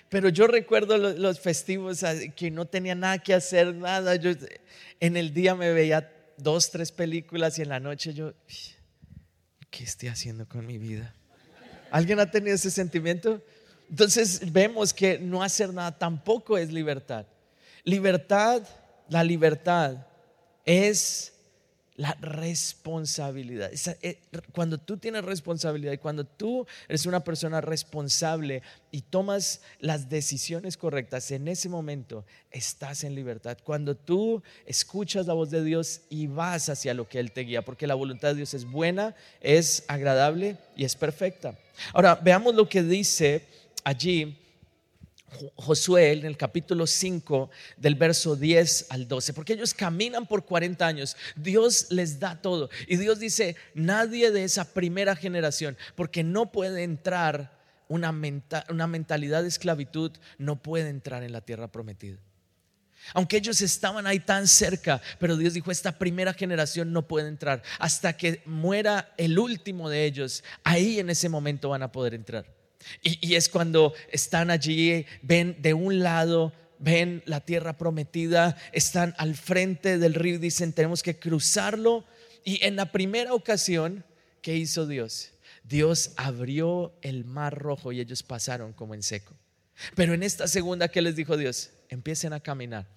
Pero 0.09 0.29
yo 0.29 0.47
recuerdo 0.47 0.97
los, 0.97 1.39
festivos 1.39 2.03
que 2.35 2.49
no 2.49 2.65
tenía 2.65 2.95
nada 2.95 3.17
que 3.19 3.33
hacer, 3.33 3.73
nada. 3.75 4.15
Yo 4.15 4.31
en 4.99 5.17
el 5.17 5.33
día 5.33 5.53
me 5.53 5.73
veía 5.73 6.11
dos, 6.37 6.71
tres 6.71 6.91
películas 6.91 7.59
y 7.59 7.63
en 7.63 7.69
la 7.69 7.79
noche 7.79 8.13
yo, 8.13 8.33
¿qué 9.69 9.83
estoy 9.83 10.09
haciendo 10.09 10.47
con 10.47 10.65
mi 10.65 10.77
vida? 10.77 11.13
¿Alguien 11.91 12.19
ha 12.19 12.31
tenido 12.31 12.55
ese 12.55 12.71
sentimiento? 12.71 13.41
Entonces 13.89 14.51
vemos 14.51 14.93
que 14.93 15.19
no 15.19 15.43
hacer 15.43 15.73
nada 15.73 15.97
tampoco 15.97 16.57
es 16.57 16.71
libertad. 16.71 17.25
Libertad, 17.83 18.63
la 19.09 19.23
libertad 19.23 20.05
es 20.65 21.33
la 21.97 22.15
responsabilidad. 22.21 23.71
Eh, 24.03 24.19
cuando 24.53 24.77
tú 24.77 24.97
tienes 24.97 25.25
responsabilidad 25.25 25.93
y 25.93 25.97
cuando 25.97 26.25
tú 26.25 26.65
eres 26.87 27.07
una 27.07 27.23
persona 27.23 27.59
responsable 27.59 28.61
y 28.91 29.01
tomas 29.01 29.61
las 29.79 30.07
decisiones 30.07 30.77
correctas, 30.77 31.31
en 31.31 31.47
ese 31.47 31.69
momento 31.69 32.23
estás 32.51 33.03
en 33.03 33.15
libertad. 33.15 33.57
Cuando 33.63 33.97
tú 33.97 34.43
escuchas 34.67 35.25
la 35.25 35.33
voz 35.33 35.49
de 35.49 35.63
Dios 35.63 36.01
y 36.09 36.27
vas 36.27 36.69
hacia 36.69 36.93
lo 36.93 37.09
que 37.09 37.19
Él 37.19 37.31
te 37.31 37.41
guía, 37.41 37.63
porque 37.63 37.87
la 37.87 37.95
voluntad 37.95 38.29
de 38.29 38.35
Dios 38.35 38.53
es 38.53 38.65
buena, 38.65 39.15
es 39.41 39.83
agradable 39.87 40.57
y 40.75 40.85
es 40.85 40.95
perfecta. 40.95 41.57
Ahora, 41.93 42.13
veamos 42.15 42.53
lo 42.53 42.69
que 42.69 42.83
dice 42.83 43.43
allí 43.83 44.37
Josué 45.55 46.13
en 46.13 46.25
el 46.25 46.37
capítulo 46.37 46.87
5 46.87 47.49
del 47.75 47.95
verso 47.95 48.35
10 48.35 48.87
al 48.89 49.07
12, 49.07 49.33
porque 49.33 49.53
ellos 49.53 49.73
caminan 49.73 50.25
por 50.25 50.45
40 50.45 50.87
años, 50.87 51.17
Dios 51.35 51.87
les 51.89 52.19
da 52.19 52.41
todo 52.41 52.69
y 52.87 52.95
Dios 52.95 53.19
dice, 53.19 53.55
nadie 53.73 54.31
de 54.31 54.45
esa 54.45 54.73
primera 54.73 55.15
generación, 55.15 55.77
porque 55.95 56.23
no 56.23 56.51
puede 56.51 56.83
entrar 56.83 57.57
una, 57.89 58.11
mentalidad 58.11 59.41
de 59.41 59.47
esclavitud 59.47 60.11
no 60.37 60.61
puede 60.61 60.89
entrar 60.89 61.23
en 61.23 61.31
la 61.31 61.41
tierra 61.41 61.71
prometida. 61.71 62.17
Aunque 63.13 63.37
ellos 63.37 63.61
estaban 63.61 64.05
ahí 64.05 64.19
tan 64.19 64.47
cerca, 64.47 65.01
pero 65.19 65.37
Dios 65.37 65.53
dijo, 65.53 65.71
esta 65.71 65.97
primera 65.97 66.33
generación 66.33 66.91
no 66.91 67.07
puede 67.07 67.29
entrar. 67.29 67.63
Hasta 67.79 68.17
que 68.17 68.41
muera 68.45 69.13
el 69.17 69.39
último 69.39 69.89
de 69.89 70.05
ellos, 70.05 70.43
ahí 70.63 70.99
en 70.99 71.09
ese 71.09 71.29
momento 71.29 71.69
van 71.69 71.83
a 71.83 71.91
poder 71.91 72.13
entrar. 72.13 72.56
Y, 73.01 73.35
es 73.35 73.49
cuando 73.49 73.93
están 74.11 74.49
allí, 74.49 75.05
ven 75.21 75.57
de 75.61 75.73
un 75.73 75.99
lado, 75.99 76.53
ven 76.79 77.23
la 77.25 77.41
tierra 77.41 77.77
prometida, 77.77 78.57
están 78.71 79.13
al 79.17 79.35
frente 79.35 79.97
del 79.97 80.13
río 80.13 80.35
y 80.35 80.39
dicen, 80.39 80.73
tenemos 80.73 81.03
que 81.03 81.17
cruzarlo. 81.17 82.05
Y 82.43 82.63
en 82.65 82.75
la 82.75 82.91
primera 82.91 83.33
ocasión, 83.33 84.05
¿qué 84.41 84.55
hizo 84.55 84.87
Dios? 84.87 85.31
Dios 85.63 86.11
abrió 86.15 86.93
el 87.01 87.25
mar 87.25 87.57
rojo 87.57 87.91
y 87.91 87.99
ellos 87.99 88.23
pasaron 88.23 88.73
como 88.73 88.93
en 88.93 89.03
seco. 89.03 89.33
Pero 89.95 90.13
en 90.13 90.23
esta 90.23 90.47
segunda, 90.47 90.87
¿qué 90.87 91.01
les 91.01 91.15
dijo 91.15 91.37
Dios? 91.37 91.71
Empiecen 91.89 92.33
a 92.33 92.39
caminar 92.39 92.87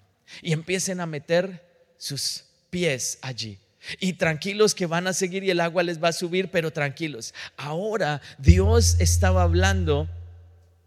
y 0.41 0.53
empiecen 0.53 0.99
a 0.99 1.05
meter 1.05 1.93
sus 1.97 2.45
pies 2.69 3.19
allí. 3.21 3.59
Y 3.99 4.13
tranquilos 4.13 4.75
que 4.75 4.85
van 4.85 5.07
a 5.07 5.13
seguir 5.13 5.43
y 5.43 5.49
el 5.49 5.59
agua 5.59 5.83
les 5.83 6.01
va 6.01 6.09
a 6.09 6.13
subir, 6.13 6.49
pero 6.51 6.71
tranquilos. 6.71 7.33
Ahora 7.57 8.21
Dios 8.37 8.97
estaba 8.99 9.43
hablando, 9.43 10.07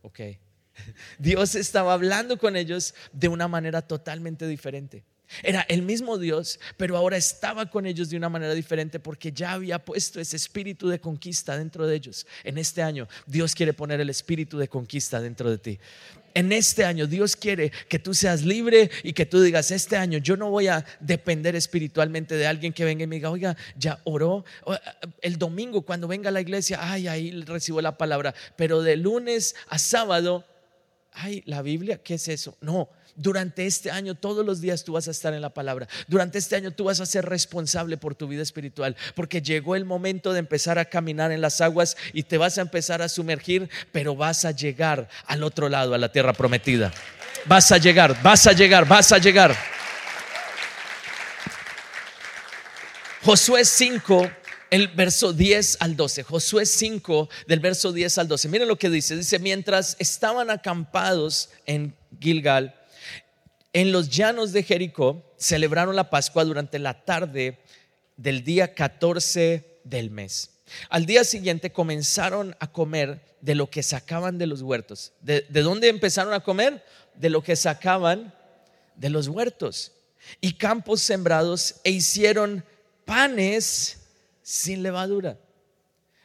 ok, 0.02 0.20
Dios 1.18 1.54
estaba 1.54 1.94
hablando 1.94 2.38
con 2.38 2.57
ellos 2.57 2.94
de 3.12 3.28
una 3.28 3.48
manera 3.48 3.83
totalmente 3.83 4.46
diferente. 4.46 5.04
Era 5.42 5.62
el 5.68 5.82
mismo 5.82 6.18
Dios, 6.18 6.60
pero 6.76 6.96
ahora 6.96 7.16
estaba 7.16 7.66
con 7.66 7.87
ellos 7.87 8.10
de 8.10 8.16
una 8.16 8.28
manera 8.28 8.54
diferente 8.54 9.00
porque 9.00 9.32
ya 9.32 9.52
había 9.52 9.78
puesto 9.78 10.20
ese 10.20 10.37
espíritu 10.37 10.88
de 10.88 11.00
conquista 11.00 11.56
dentro 11.56 11.87
de 11.87 11.96
ellos. 11.96 12.26
En 12.44 12.58
este 12.58 12.82
año 12.82 13.08
Dios 13.26 13.54
quiere 13.54 13.72
poner 13.72 14.00
el 14.00 14.10
espíritu 14.10 14.58
de 14.58 14.68
conquista 14.68 15.20
dentro 15.20 15.50
de 15.50 15.58
ti. 15.58 15.78
En 16.34 16.50
este 16.50 16.84
año 16.84 17.06
Dios 17.06 17.37
quiere 17.37 17.70
que 17.88 17.98
tú 17.98 18.12
seas 18.12 18.42
libre 18.42 18.90
y 19.02 19.12
que 19.12 19.24
tú 19.24 19.40
digas, 19.40 19.70
este 19.70 19.96
año 19.96 20.18
yo 20.18 20.37
no 20.37 20.50
voy 20.50 20.66
a 20.66 20.84
depender 21.00 21.54
espiritualmente 21.54 22.37
de 22.37 22.46
alguien 22.46 22.72
que 22.72 22.84
venga 22.84 23.04
y 23.04 23.06
me 23.06 23.16
diga, 23.16 23.30
oiga, 23.30 23.56
ya 23.76 24.00
oró. 24.04 24.44
El 25.22 25.38
domingo 25.38 25.82
cuando 25.82 26.08
venga 26.08 26.28
a 26.28 26.32
la 26.32 26.40
iglesia, 26.40 26.78
ay, 26.80 27.06
ahí 27.06 27.30
recibo 27.42 27.80
la 27.80 27.96
palabra. 27.96 28.34
Pero 28.56 28.82
de 28.82 28.96
lunes 28.96 29.54
a 29.68 29.78
sábado, 29.78 30.44
ay, 31.14 31.42
la 31.46 31.62
Biblia, 31.62 32.00
¿qué 32.03 32.14
es 32.14 32.29
eso? 32.29 32.57
No, 32.61 32.88
durante 33.16 33.66
este 33.66 33.90
año, 33.90 34.14
todos 34.14 34.44
los 34.44 34.61
días 34.61 34.85
tú 34.85 34.94
vas 34.94 35.07
a 35.07 35.12
estar 35.12 35.33
en 35.35 35.40
la 35.40 35.50
palabra. 35.50 35.87
Durante 36.09 36.38
este 36.38 36.57
año 36.57 36.72
tú 36.72 36.85
vas 36.85 37.00
a 37.00 37.07
ser 37.07 37.24
responsable 37.24 37.96
por 37.96 38.14
tu 38.14 38.27
vida 38.27 38.42
espiritual, 38.42 38.96
porque 39.14 39.40
llegó 39.40 39.77
el 39.77 39.85
momento 39.85 40.33
de 40.33 40.40
empezar 40.40 40.79
a 40.79 40.85
caminar 40.87 41.31
en 41.31 41.40
las 41.40 41.61
aguas 41.61 41.96
y 42.12 42.24
te 42.24 42.38
vas 42.38 42.59
a 42.59 42.62
empezar 42.62 43.03
a 43.03 43.09
sumergir, 43.09 43.70
pero 43.92 44.16
vas 44.16 44.44
a 44.44 44.50
llegar 44.50 45.09
al 45.27 45.44
otro 45.44 45.68
lado, 45.68 45.94
a 45.94 45.98
la 45.98 46.11
tierra 46.11 46.33
prometida. 46.33 46.92
Vas 47.46 47.70
a 47.70 47.79
llegar, 47.79 48.20
vas 48.22 48.46
a 48.46 48.53
llegar, 48.53 48.87
vas 48.87 49.12
a 49.12 49.18
llegar. 49.18 49.55
Josué 53.22 53.64
5 53.64 54.31
el 54.70 54.88
verso 54.88 55.33
10 55.33 55.79
al 55.81 55.96
12. 55.96 56.22
Josué 56.22 56.66
5 56.66 57.29
del 57.46 57.61
verso 57.61 57.92
10 57.92 58.18
al 58.18 58.29
12. 58.29 58.48
Miren 58.48 58.68
lo 58.68 58.79
que 58.79 58.90
dice. 58.90 59.16
Dice, 59.16 59.38
mientras 59.38 59.96
estaban 59.98 60.50
acampados 60.50 61.50
en 61.66 61.94
Gilgal, 62.20 62.74
en 63.72 63.92
los 63.92 64.09
llanos 64.09 64.53
de 64.53 64.62
Jericó 64.62 65.35
celebraron 65.37 65.96
la 65.96 66.11
Pascua 66.11 66.44
durante 66.44 66.79
la 66.79 67.05
tarde 67.05 67.59
del 68.16 68.44
día 68.44 68.74
14 68.74 69.81
del 69.85 70.11
mes. 70.11 70.50
Al 70.88 71.07
día 71.07 71.24
siguiente 71.24 71.72
comenzaron 71.72 72.57
a 72.61 72.70
comer 72.70 73.20
de 73.40 73.55
lo 73.55 73.68
que 73.68 73.83
sacaban 73.83 74.38
de 74.38 74.46
los 74.46 74.62
huertos. 74.62 75.12
¿De, 75.20 75.42
dónde 75.50 75.88
empezaron 75.88 76.33
a 76.33 76.40
comer? 76.40 76.85
De 77.14 77.31
lo 77.31 77.42
que 77.42 77.57
sacaban 77.57 78.33
de 78.96 79.11
los 79.11 79.29
huertos 79.29 79.92
y 80.40 80.55
campos 80.55 81.03
sembrados 81.03 81.77
e 81.85 81.90
hicieron 81.90 82.64
panes 83.05 84.03
sin 84.44 84.85
levadura. 84.85 85.40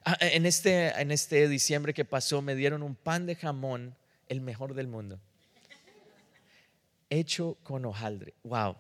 Ah, 0.05 0.15
en 0.21 0.45
este, 0.45 0.89
en 1.01 1.09
este 1.09 1.47
diciembre 1.47 1.95
que 1.95 2.05
pasó 2.05 2.43
me 2.43 2.53
dieron 2.53 2.83
un 2.83 2.93
pan 2.93 3.25
de 3.25 3.33
jamón, 3.33 3.95
el 4.27 4.41
mejor 4.41 4.75
del 4.75 4.87
mundo 4.87 5.19
hecho 7.09 7.57
con 7.63 7.85
hojaldre. 7.85 8.33
Wow. 8.43 8.75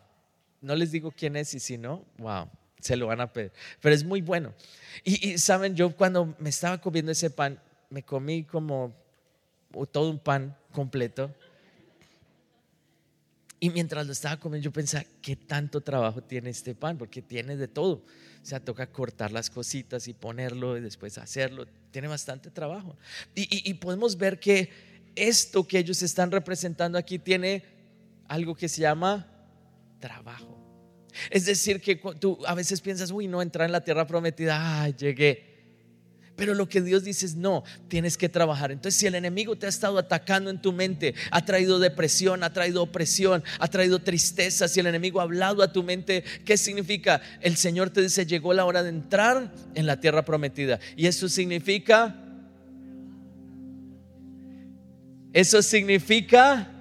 No 0.61 0.75
les 0.75 0.91
digo 0.91 1.11
quién 1.11 1.35
es 1.35 1.53
y 1.53 1.59
si 1.59 1.77
no, 1.77 2.05
wow, 2.17 2.49
se 2.79 2.95
lo 2.95 3.07
van 3.07 3.21
a 3.21 3.31
pedir. 3.31 3.51
Pero 3.81 3.95
es 3.95 4.03
muy 4.03 4.21
bueno. 4.21 4.53
Y, 5.03 5.37
saben, 5.37 5.75
yo 5.75 5.95
cuando 5.95 6.35
me 6.37 6.49
estaba 6.49 6.79
comiendo 6.79 7.11
ese 7.11 7.29
pan, 7.29 7.59
me 7.89 8.03
comí 8.03 8.43
como 8.43 8.93
todo 9.91 10.09
un 10.09 10.19
pan 10.19 10.55
completo. 10.71 11.33
Y 13.59 13.69
mientras 13.69 14.05
lo 14.05 14.11
estaba 14.11 14.37
comiendo, 14.37 14.65
yo 14.65 14.71
pensaba, 14.71 15.05
¿qué 15.21 15.35
tanto 15.35 15.81
trabajo 15.81 16.21
tiene 16.21 16.49
este 16.49 16.75
pan? 16.75 16.97
Porque 16.97 17.21
tiene 17.21 17.55
de 17.55 17.67
todo. 17.67 18.03
O 18.41 18.45
sea, 18.45 18.59
toca 18.59 18.87
cortar 18.87 19.31
las 19.31 19.49
cositas 19.49 20.07
y 20.07 20.13
ponerlo 20.13 20.77
y 20.77 20.81
después 20.81 21.17
hacerlo. 21.17 21.65
Tiene 21.91 22.07
bastante 22.07 22.49
trabajo. 22.49 22.95
y 23.35 23.73
podemos 23.75 24.17
ver 24.17 24.39
que 24.39 24.69
esto 25.15 25.67
que 25.67 25.79
ellos 25.79 26.01
están 26.01 26.31
representando 26.31 26.97
aquí 26.97 27.19
tiene 27.19 27.63
algo 28.27 28.55
que 28.55 28.69
se 28.69 28.81
llama 28.81 29.27
trabajo. 29.99 30.59
Es 31.29 31.45
decir, 31.45 31.81
que 31.81 31.95
tú 32.19 32.39
a 32.45 32.53
veces 32.53 32.81
piensas, 32.81 33.11
uy, 33.11 33.27
no, 33.27 33.41
entrar 33.41 33.65
en 33.65 33.71
la 33.71 33.83
tierra 33.83 34.07
prometida, 34.07 34.81
ay, 34.81 34.93
llegué. 34.97 35.58
Pero 36.39 36.53
lo 36.53 36.69
que 36.69 36.81
Dios 36.81 37.03
dice 37.03 37.25
es, 37.25 37.35
no, 37.35 37.63
tienes 37.89 38.17
que 38.17 38.29
trabajar. 38.29 38.71
Entonces, 38.71 38.97
si 38.97 39.05
el 39.05 39.15
enemigo 39.15 39.57
te 39.57 39.65
ha 39.65 39.69
estado 39.69 39.97
atacando 39.97 40.49
en 40.49 40.61
tu 40.61 40.71
mente, 40.71 41.13
ha 41.31 41.43
traído 41.43 41.79
depresión, 41.79 42.43
ha 42.43 42.53
traído 42.53 42.81
opresión, 42.81 43.43
ha 43.59 43.67
traído 43.67 43.99
tristeza, 43.99 44.69
si 44.69 44.79
el 44.79 44.87
enemigo 44.87 45.19
ha 45.19 45.23
hablado 45.23 45.61
a 45.61 45.73
tu 45.73 45.83
mente, 45.83 46.23
¿qué 46.45 46.57
significa? 46.57 47.21
El 47.41 47.57
Señor 47.57 47.89
te 47.89 48.01
dice, 48.01 48.25
llegó 48.25 48.53
la 48.53 48.63
hora 48.63 48.81
de 48.81 48.89
entrar 48.89 49.53
en 49.75 49.85
la 49.85 49.99
tierra 49.99 50.23
prometida. 50.23 50.79
Y 50.95 51.07
eso 51.07 51.27
significa, 51.27 52.15
eso 55.33 55.61
significa 55.61 56.73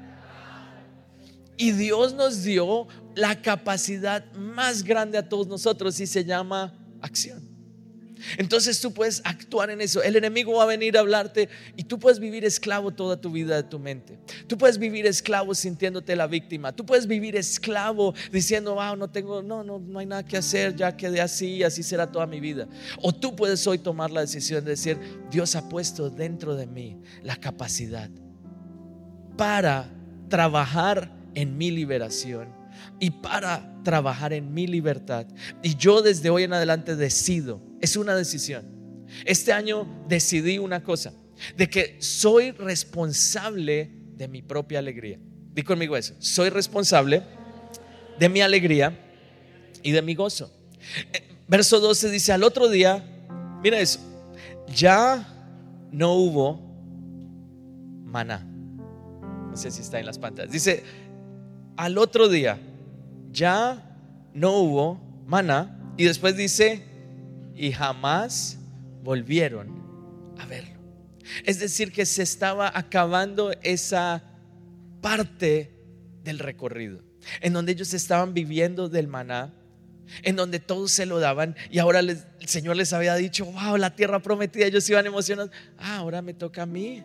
y 1.58 1.72
Dios 1.72 2.14
nos 2.14 2.44
dio 2.44 2.86
la 3.16 3.42
capacidad 3.42 4.32
más 4.34 4.84
grande 4.84 5.18
a 5.18 5.28
todos 5.28 5.48
nosotros 5.48 5.98
y 5.98 6.06
se 6.06 6.24
llama 6.24 6.72
acción. 7.02 7.47
Entonces 8.36 8.80
tú 8.80 8.92
puedes 8.92 9.20
actuar 9.24 9.70
en 9.70 9.80
eso. 9.80 10.02
El 10.02 10.16
enemigo 10.16 10.54
va 10.54 10.64
a 10.64 10.66
venir 10.66 10.96
a 10.96 11.00
hablarte 11.00 11.48
y 11.76 11.84
tú 11.84 11.98
puedes 11.98 12.18
vivir 12.18 12.44
esclavo 12.44 12.90
toda 12.90 13.20
tu 13.20 13.30
vida 13.30 13.56
de 13.56 13.62
tu 13.62 13.78
mente. 13.78 14.18
Tú 14.46 14.58
puedes 14.58 14.78
vivir 14.78 15.06
esclavo 15.06 15.54
sintiéndote 15.54 16.16
la 16.16 16.26
víctima. 16.26 16.72
Tú 16.72 16.84
puedes 16.84 17.06
vivir 17.06 17.36
esclavo 17.36 18.14
diciendo, 18.32 18.74
wow, 18.74 18.96
no 18.96 19.08
tengo, 19.08 19.42
no, 19.42 19.62
no, 19.64 19.78
no 19.78 19.98
hay 19.98 20.06
nada 20.06 20.24
que 20.24 20.36
hacer, 20.36 20.74
ya 20.74 20.96
quedé 20.96 21.20
así 21.20 21.62
así 21.62 21.82
será 21.82 22.10
toda 22.10 22.26
mi 22.26 22.40
vida. 22.40 22.68
O 23.00 23.14
tú 23.14 23.36
puedes 23.36 23.66
hoy 23.66 23.78
tomar 23.78 24.10
la 24.10 24.20
decisión 24.20 24.64
de 24.64 24.72
decir, 24.72 24.98
Dios 25.30 25.54
ha 25.56 25.68
puesto 25.68 26.10
dentro 26.10 26.56
de 26.56 26.66
mí 26.66 26.98
la 27.22 27.36
capacidad 27.36 28.10
para 29.36 29.88
trabajar 30.28 31.12
en 31.34 31.56
mi 31.56 31.70
liberación 31.70 32.48
y 32.98 33.10
para 33.10 33.80
trabajar 33.84 34.32
en 34.32 34.52
mi 34.52 34.66
libertad. 34.66 35.26
Y 35.62 35.76
yo 35.76 36.02
desde 36.02 36.30
hoy 36.30 36.42
en 36.42 36.52
adelante 36.52 36.96
decido, 36.96 37.60
es 37.80 37.96
una 37.96 38.14
decisión. 38.14 38.64
Este 39.24 39.52
año 39.52 39.86
decidí 40.08 40.58
una 40.58 40.82
cosa, 40.82 41.12
de 41.56 41.68
que 41.68 41.96
soy 42.00 42.50
responsable 42.52 43.90
de 44.16 44.28
mi 44.28 44.42
propia 44.42 44.80
alegría. 44.80 45.18
Di 45.54 45.62
conmigo 45.62 45.96
eso, 45.96 46.14
soy 46.18 46.50
responsable 46.50 47.22
de 48.18 48.28
mi 48.28 48.40
alegría 48.40 48.98
y 49.82 49.92
de 49.92 50.02
mi 50.02 50.14
gozo. 50.14 50.52
Eh, 51.12 51.22
verso 51.46 51.80
12 51.80 52.10
dice, 52.10 52.32
al 52.32 52.42
otro 52.42 52.68
día, 52.68 53.04
mira 53.62 53.80
eso, 53.80 54.00
ya 54.74 55.26
no 55.90 56.14
hubo 56.14 56.60
maná. 58.04 58.46
No 59.50 59.56
sé 59.56 59.70
si 59.70 59.82
está 59.82 59.98
en 59.98 60.06
las 60.06 60.18
pantallas. 60.18 60.52
Dice, 60.52 60.82
al 61.76 61.98
otro 61.98 62.28
día 62.28 62.58
ya 63.30 63.96
no 64.34 64.58
hubo 64.58 65.00
maná 65.26 65.92
y 65.96 66.04
después 66.04 66.36
dice, 66.36 66.84
y 67.58 67.72
jamás 67.72 68.56
volvieron 69.02 69.82
a 70.38 70.46
verlo. 70.46 70.78
Es 71.44 71.58
decir, 71.58 71.92
que 71.92 72.06
se 72.06 72.22
estaba 72.22 72.70
acabando 72.72 73.52
esa 73.62 74.22
parte 75.02 75.74
del 76.22 76.38
recorrido, 76.38 77.02
en 77.40 77.52
donde 77.52 77.72
ellos 77.72 77.92
estaban 77.92 78.32
viviendo 78.32 78.88
del 78.88 79.08
maná, 79.08 79.52
en 80.22 80.36
donde 80.36 80.60
todos 80.60 80.92
se 80.92 81.04
lo 81.04 81.18
daban 81.18 81.54
y 81.70 81.80
ahora 81.80 81.98
el 81.98 82.18
Señor 82.46 82.76
les 82.76 82.92
había 82.92 83.14
dicho, 83.16 83.44
wow, 83.44 83.76
la 83.76 83.94
tierra 83.94 84.22
prometida, 84.22 84.66
ellos 84.66 84.88
iban 84.88 85.06
emocionados, 85.06 85.50
ah, 85.76 85.96
ahora 85.96 86.22
me 86.22 86.32
toca 86.32 86.62
a 86.62 86.66
mí. 86.66 87.02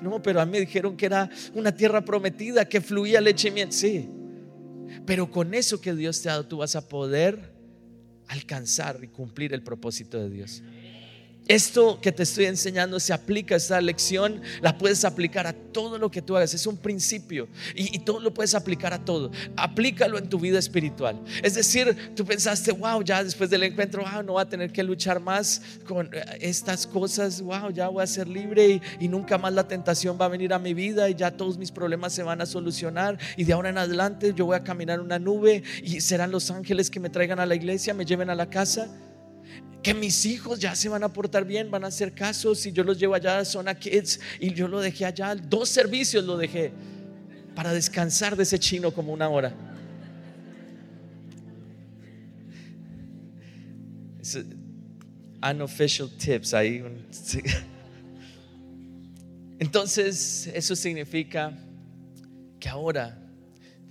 No, 0.00 0.22
pero 0.22 0.40
a 0.40 0.46
mí 0.46 0.52
me 0.52 0.60
dijeron 0.60 0.96
que 0.96 1.06
era 1.06 1.28
una 1.54 1.74
tierra 1.74 2.04
prometida, 2.04 2.64
que 2.68 2.80
fluía 2.80 3.20
leche 3.20 3.48
y 3.48 3.50
miel. 3.50 3.72
Sí, 3.72 4.08
pero 5.04 5.30
con 5.30 5.54
eso 5.54 5.80
que 5.80 5.94
Dios 5.94 6.22
te 6.22 6.28
ha 6.28 6.32
dado, 6.32 6.46
tú 6.46 6.58
vas 6.58 6.74
a 6.74 6.88
poder 6.88 7.51
alcanzar 8.32 8.98
y 9.02 9.08
cumplir 9.08 9.52
el 9.52 9.62
propósito 9.62 10.18
de 10.18 10.30
Dios. 10.30 10.62
Esto 11.48 12.00
que 12.00 12.12
te 12.12 12.22
estoy 12.22 12.44
enseñando 12.44 13.00
se 13.00 13.12
aplica, 13.12 13.56
esta 13.56 13.80
lección 13.80 14.40
la 14.60 14.78
puedes 14.78 15.04
aplicar 15.04 15.46
a 15.46 15.52
todo 15.52 15.98
lo 15.98 16.08
que 16.10 16.22
tú 16.22 16.36
hagas, 16.36 16.54
es 16.54 16.66
un 16.66 16.76
principio 16.76 17.48
y, 17.74 17.98
todo 18.00 18.20
lo 18.20 18.32
puedes 18.32 18.54
aplicar 18.54 18.92
a 18.92 19.04
todo. 19.04 19.30
Aplícalo 19.56 20.18
en 20.18 20.28
tu 20.28 20.38
vida 20.38 20.58
espiritual. 20.58 21.20
Es 21.42 21.54
decir, 21.54 22.14
tú 22.14 22.24
pensaste, 22.24 22.72
wow, 22.72 23.02
ya 23.02 23.22
después 23.24 23.50
del 23.50 23.64
encuentro, 23.64 24.02
wow, 24.02 24.22
no 24.22 24.32
voy 24.34 24.42
a 24.42 24.48
tener 24.48 24.72
que 24.72 24.82
luchar 24.82 25.20
más 25.20 25.62
con 25.86 26.10
eh, 26.12 26.24
estas 26.40 26.86
cosas, 26.86 27.40
wow, 27.40 27.70
ya 27.70 27.88
voy 27.88 28.02
a 28.02 28.06
ser 28.06 28.28
libre 28.28 28.68
y, 28.68 28.82
y 29.00 29.08
nunca 29.08 29.36
más 29.36 29.52
la 29.52 29.66
tentación 29.66 30.18
va 30.20 30.26
a 30.26 30.28
venir 30.28 30.52
a 30.52 30.58
mi 30.58 30.74
vida 30.74 31.10
y 31.10 31.14
ya 31.14 31.30
todos 31.30 31.58
mis 31.58 31.72
problemas 31.72 32.12
se 32.12 32.22
van 32.22 32.40
a 32.40 32.46
solucionar 32.46 33.18
y 33.36 33.44
de 33.44 33.52
ahora 33.52 33.70
en 33.70 33.78
adelante 33.78 34.32
yo 34.34 34.46
voy 34.46 34.56
a 34.56 34.62
caminar 34.62 35.00
una 35.00 35.18
nube 35.18 35.62
y 35.82 36.00
serán 36.00 36.30
los 36.30 36.50
ángeles 36.50 36.90
que 36.90 37.00
me 37.00 37.10
traigan 37.10 37.40
a 37.40 37.46
la 37.46 37.54
iglesia, 37.54 37.94
me 37.94 38.04
lleven 38.04 38.30
a 38.30 38.34
la 38.34 38.48
casa 38.48 38.88
que 39.82 39.94
mis 39.94 40.24
hijos 40.26 40.58
ya 40.60 40.74
se 40.76 40.88
van 40.88 41.02
a 41.02 41.12
portar 41.12 41.44
bien, 41.44 41.70
van 41.70 41.84
a 41.84 41.88
hacer 41.88 42.12
caso. 42.12 42.54
Si 42.54 42.72
yo 42.72 42.84
los 42.84 42.98
llevo 42.98 43.14
allá 43.14 43.38
a 43.38 43.44
Zona 43.44 43.74
Kids 43.74 44.20
y 44.38 44.54
yo 44.54 44.68
lo 44.68 44.80
dejé 44.80 45.04
allá, 45.04 45.34
dos 45.34 45.68
servicios 45.68 46.24
lo 46.24 46.36
dejé 46.36 46.72
para 47.54 47.72
descansar 47.72 48.36
de 48.36 48.44
ese 48.44 48.58
chino 48.58 48.92
como 48.92 49.12
una 49.12 49.28
hora. 49.28 49.54
unofficial 55.42 56.08
tips 56.08 56.54
ahí. 56.54 56.84
Entonces, 59.58 60.46
eso 60.54 60.76
significa 60.76 61.52
que 62.60 62.68
ahora 62.68 63.21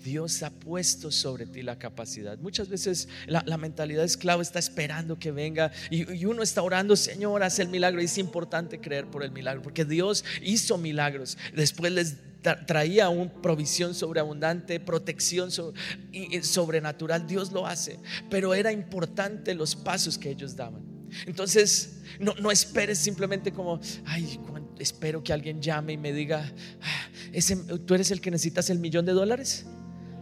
Dios 0.04 0.44
ha 0.44 0.50
puesto 0.50 1.12
sobre 1.12 1.46
ti 1.46 1.62
la 1.62 1.78
capacidad. 1.78 2.38
Muchas 2.40 2.70
veces 2.70 3.08
la, 3.28 3.58
mentalidad 3.58 4.04
esclava 4.04 4.42
está 4.42 4.60
esperando 4.60 5.20
que 5.20 5.32
venga 5.32 5.72
y, 5.90 6.26
uno 6.26 6.44
está 6.44 6.62
orando, 6.62 6.96
Señor, 6.96 7.44
haz 7.44 7.60
el 7.60 7.68
milagro. 7.70 8.02
Y 8.02 8.06
es 8.06 8.18
importante 8.18 8.80
creer 8.80 9.06
por 9.06 9.24
el 9.24 9.32
milagro, 9.32 9.62
porque 9.62 9.86
Dios 9.86 10.26
hizo 10.42 10.78
milagros. 10.78 11.38
Después 11.56 11.92
les 11.92 12.18
traía 12.66 13.10
una 13.10 13.32
provisión 13.32 13.94
sobreabundante, 13.94 14.80
protección 14.80 15.52
sobrenatural. 15.52 17.28
Dios 17.28 17.52
lo 17.52 17.68
hace, 17.68 18.00
pero 18.30 18.54
era 18.54 18.72
importante 18.72 19.54
los 19.54 19.76
pasos 19.76 20.18
que 20.18 20.32
ellos 20.32 20.56
daban. 20.56 20.82
Entonces, 21.26 22.02
no, 22.20 22.34
no 22.36 22.52
esperes 22.52 22.98
simplemente 22.98 23.52
como, 23.52 23.80
ay, 24.06 24.40
espero 24.80 25.24
que 25.24 25.34
alguien 25.34 25.62
llame 25.62 25.94
y 25.94 25.98
me 25.98 26.14
diga, 26.14 26.52
ah, 26.82 27.10
ese, 27.34 27.56
¿tú 27.56 27.94
eres 27.94 28.12
el 28.12 28.22
que 28.22 28.32
necesitas 28.32 28.70
el 28.70 28.80
millón 28.80 29.06
de 29.06 29.12
dólares? 29.12 29.66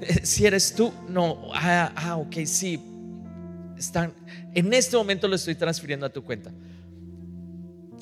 si 0.23 0.45
eres 0.45 0.73
tú, 0.73 0.93
no, 1.07 1.49
ah, 1.53 1.91
ah, 1.95 2.17
ok, 2.17 2.37
sí, 2.45 2.79
están, 3.77 4.13
en 4.53 4.73
este 4.73 4.97
momento 4.97 5.27
lo 5.27 5.35
estoy 5.35 5.55
transfiriendo 5.55 6.05
a 6.05 6.09
tu 6.09 6.23
cuenta. 6.23 6.51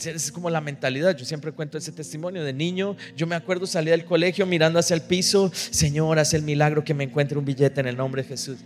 Es 0.06 0.32
como 0.32 0.50
la 0.52 0.62
mentalidad. 0.62 1.18
Yo 1.18 1.26
siempre 1.26 1.52
cuento 1.52 1.78
ese 1.78 1.92
testimonio 1.92 2.44
de 2.44 2.54
niño. 2.54 2.96
Yo 3.16 3.26
me 3.26 3.36
acuerdo 3.36 3.66
salir 3.66 3.92
del 3.92 4.06
colegio 4.06 4.46
mirando 4.46 4.78
hacia 4.78 4.94
el 4.94 5.02
piso. 5.02 5.52
Señor, 5.54 6.20
haz 6.20 6.36
el 6.36 6.44
milagro 6.44 6.84
que 6.84 6.94
me 6.94 7.04
encuentre 7.04 7.38
un 7.38 7.46
billete 7.46 7.82
en 7.82 7.88
el 7.88 7.98
nombre 7.98 8.22
de 8.22 8.28
Jesús. 8.28 8.60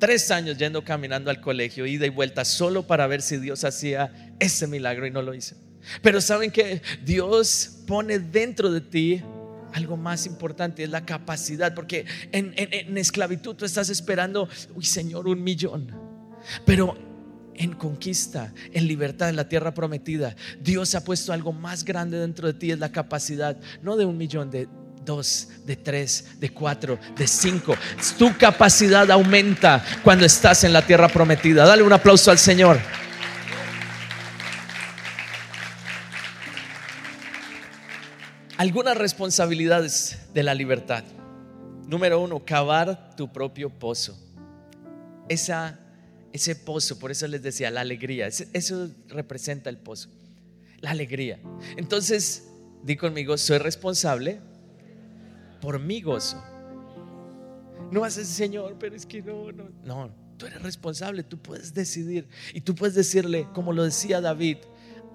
Tres 0.00 0.30
años 0.32 0.58
yendo 0.58 0.84
caminando 0.84 1.30
al 1.30 1.40
colegio, 1.40 1.86
ida 1.86 2.04
y 2.04 2.10
vuelta, 2.10 2.44
solo 2.44 2.86
para 2.86 3.06
ver 3.06 3.22
si 3.22 3.38
Dios 3.38 3.64
hacía 3.64 4.34
ese 4.40 4.66
milagro 4.66 5.06
y 5.06 5.10
no 5.10 5.22
lo 5.22 5.34
hice. 5.34 5.54
Pero 6.02 6.20
saben 6.20 6.50
que 6.50 6.82
Dios 7.04 7.78
pone 7.86 8.18
dentro 8.18 8.72
de 8.72 8.80
ti 8.80 9.22
algo 9.76 9.98
más 9.98 10.24
importante, 10.24 10.82
es 10.82 10.88
la 10.88 11.04
capacidad, 11.04 11.74
porque 11.74 12.06
en, 12.32 12.96
esclavitud 12.96 13.54
tú 13.54 13.66
estás 13.66 13.90
esperando, 13.90 14.48
uy 14.74 14.84
Señor, 14.84 15.28
un 15.28 15.44
millón, 15.44 15.92
pero 16.64 16.96
en 17.54 17.74
conquista, 17.74 18.54
en 18.72 18.86
libertad, 18.86 19.28
en 19.28 19.36
la 19.36 19.50
tierra 19.50 19.74
prometida, 19.74 20.34
Dios 20.60 20.94
ha 20.94 21.04
puesto 21.04 21.30
algo 21.30 21.52
más 21.52 21.84
grande 21.84 22.18
dentro 22.18 22.46
de 22.46 22.54
ti, 22.54 22.70
es 22.70 22.78
la 22.78 22.90
capacidad, 22.90 23.58
no 23.82 23.96
de 23.96 24.06
un 24.06 24.16
millón, 24.16 24.50
de 24.50 24.66
dos, 25.04 25.48
de 25.66 25.76
tres, 25.76 26.24
de 26.40 26.48
cuatro, 26.50 26.98
de 27.14 27.26
cinco. 27.26 27.76
Tu 28.18 28.34
capacidad 28.38 29.10
aumenta 29.10 29.84
cuando 30.02 30.24
estás 30.24 30.64
en 30.64 30.72
la 30.72 30.84
tierra 30.86 31.08
prometida. 31.08 31.66
Dale 31.66 31.82
un 31.82 31.92
aplauso 31.92 32.30
al 32.30 32.38
Señor. 32.38 32.78
Algunas 38.58 38.96
responsabilidades 38.96 40.18
de 40.32 40.42
la 40.42 40.54
libertad. 40.54 41.04
Número 41.86 42.20
uno, 42.20 42.42
cavar 42.42 43.14
tu 43.14 43.30
propio 43.30 43.68
pozo. 43.68 44.18
Esa, 45.28 45.78
ese 46.32 46.56
pozo, 46.56 46.98
por 46.98 47.10
eso 47.10 47.26
les 47.26 47.42
decía, 47.42 47.70
la 47.70 47.82
alegría. 47.82 48.28
Eso 48.28 48.90
representa 49.08 49.68
el 49.68 49.76
pozo. 49.76 50.08
La 50.80 50.92
alegría. 50.92 51.38
Entonces, 51.76 52.48
di 52.82 52.96
conmigo, 52.96 53.36
soy 53.36 53.58
responsable 53.58 54.40
por 55.60 55.78
mi 55.78 56.00
gozo. 56.00 56.42
No 57.90 58.04
haces, 58.04 58.26
Señor, 58.26 58.76
pero 58.80 58.96
es 58.96 59.04
que 59.04 59.20
no, 59.20 59.52
no. 59.52 59.68
No, 59.84 60.10
tú 60.38 60.46
eres 60.46 60.62
responsable, 60.62 61.22
tú 61.22 61.36
puedes 61.36 61.74
decidir. 61.74 62.26
Y 62.54 62.62
tú 62.62 62.74
puedes 62.74 62.94
decirle, 62.94 63.48
como 63.52 63.74
lo 63.74 63.84
decía 63.84 64.22
David, 64.22 64.56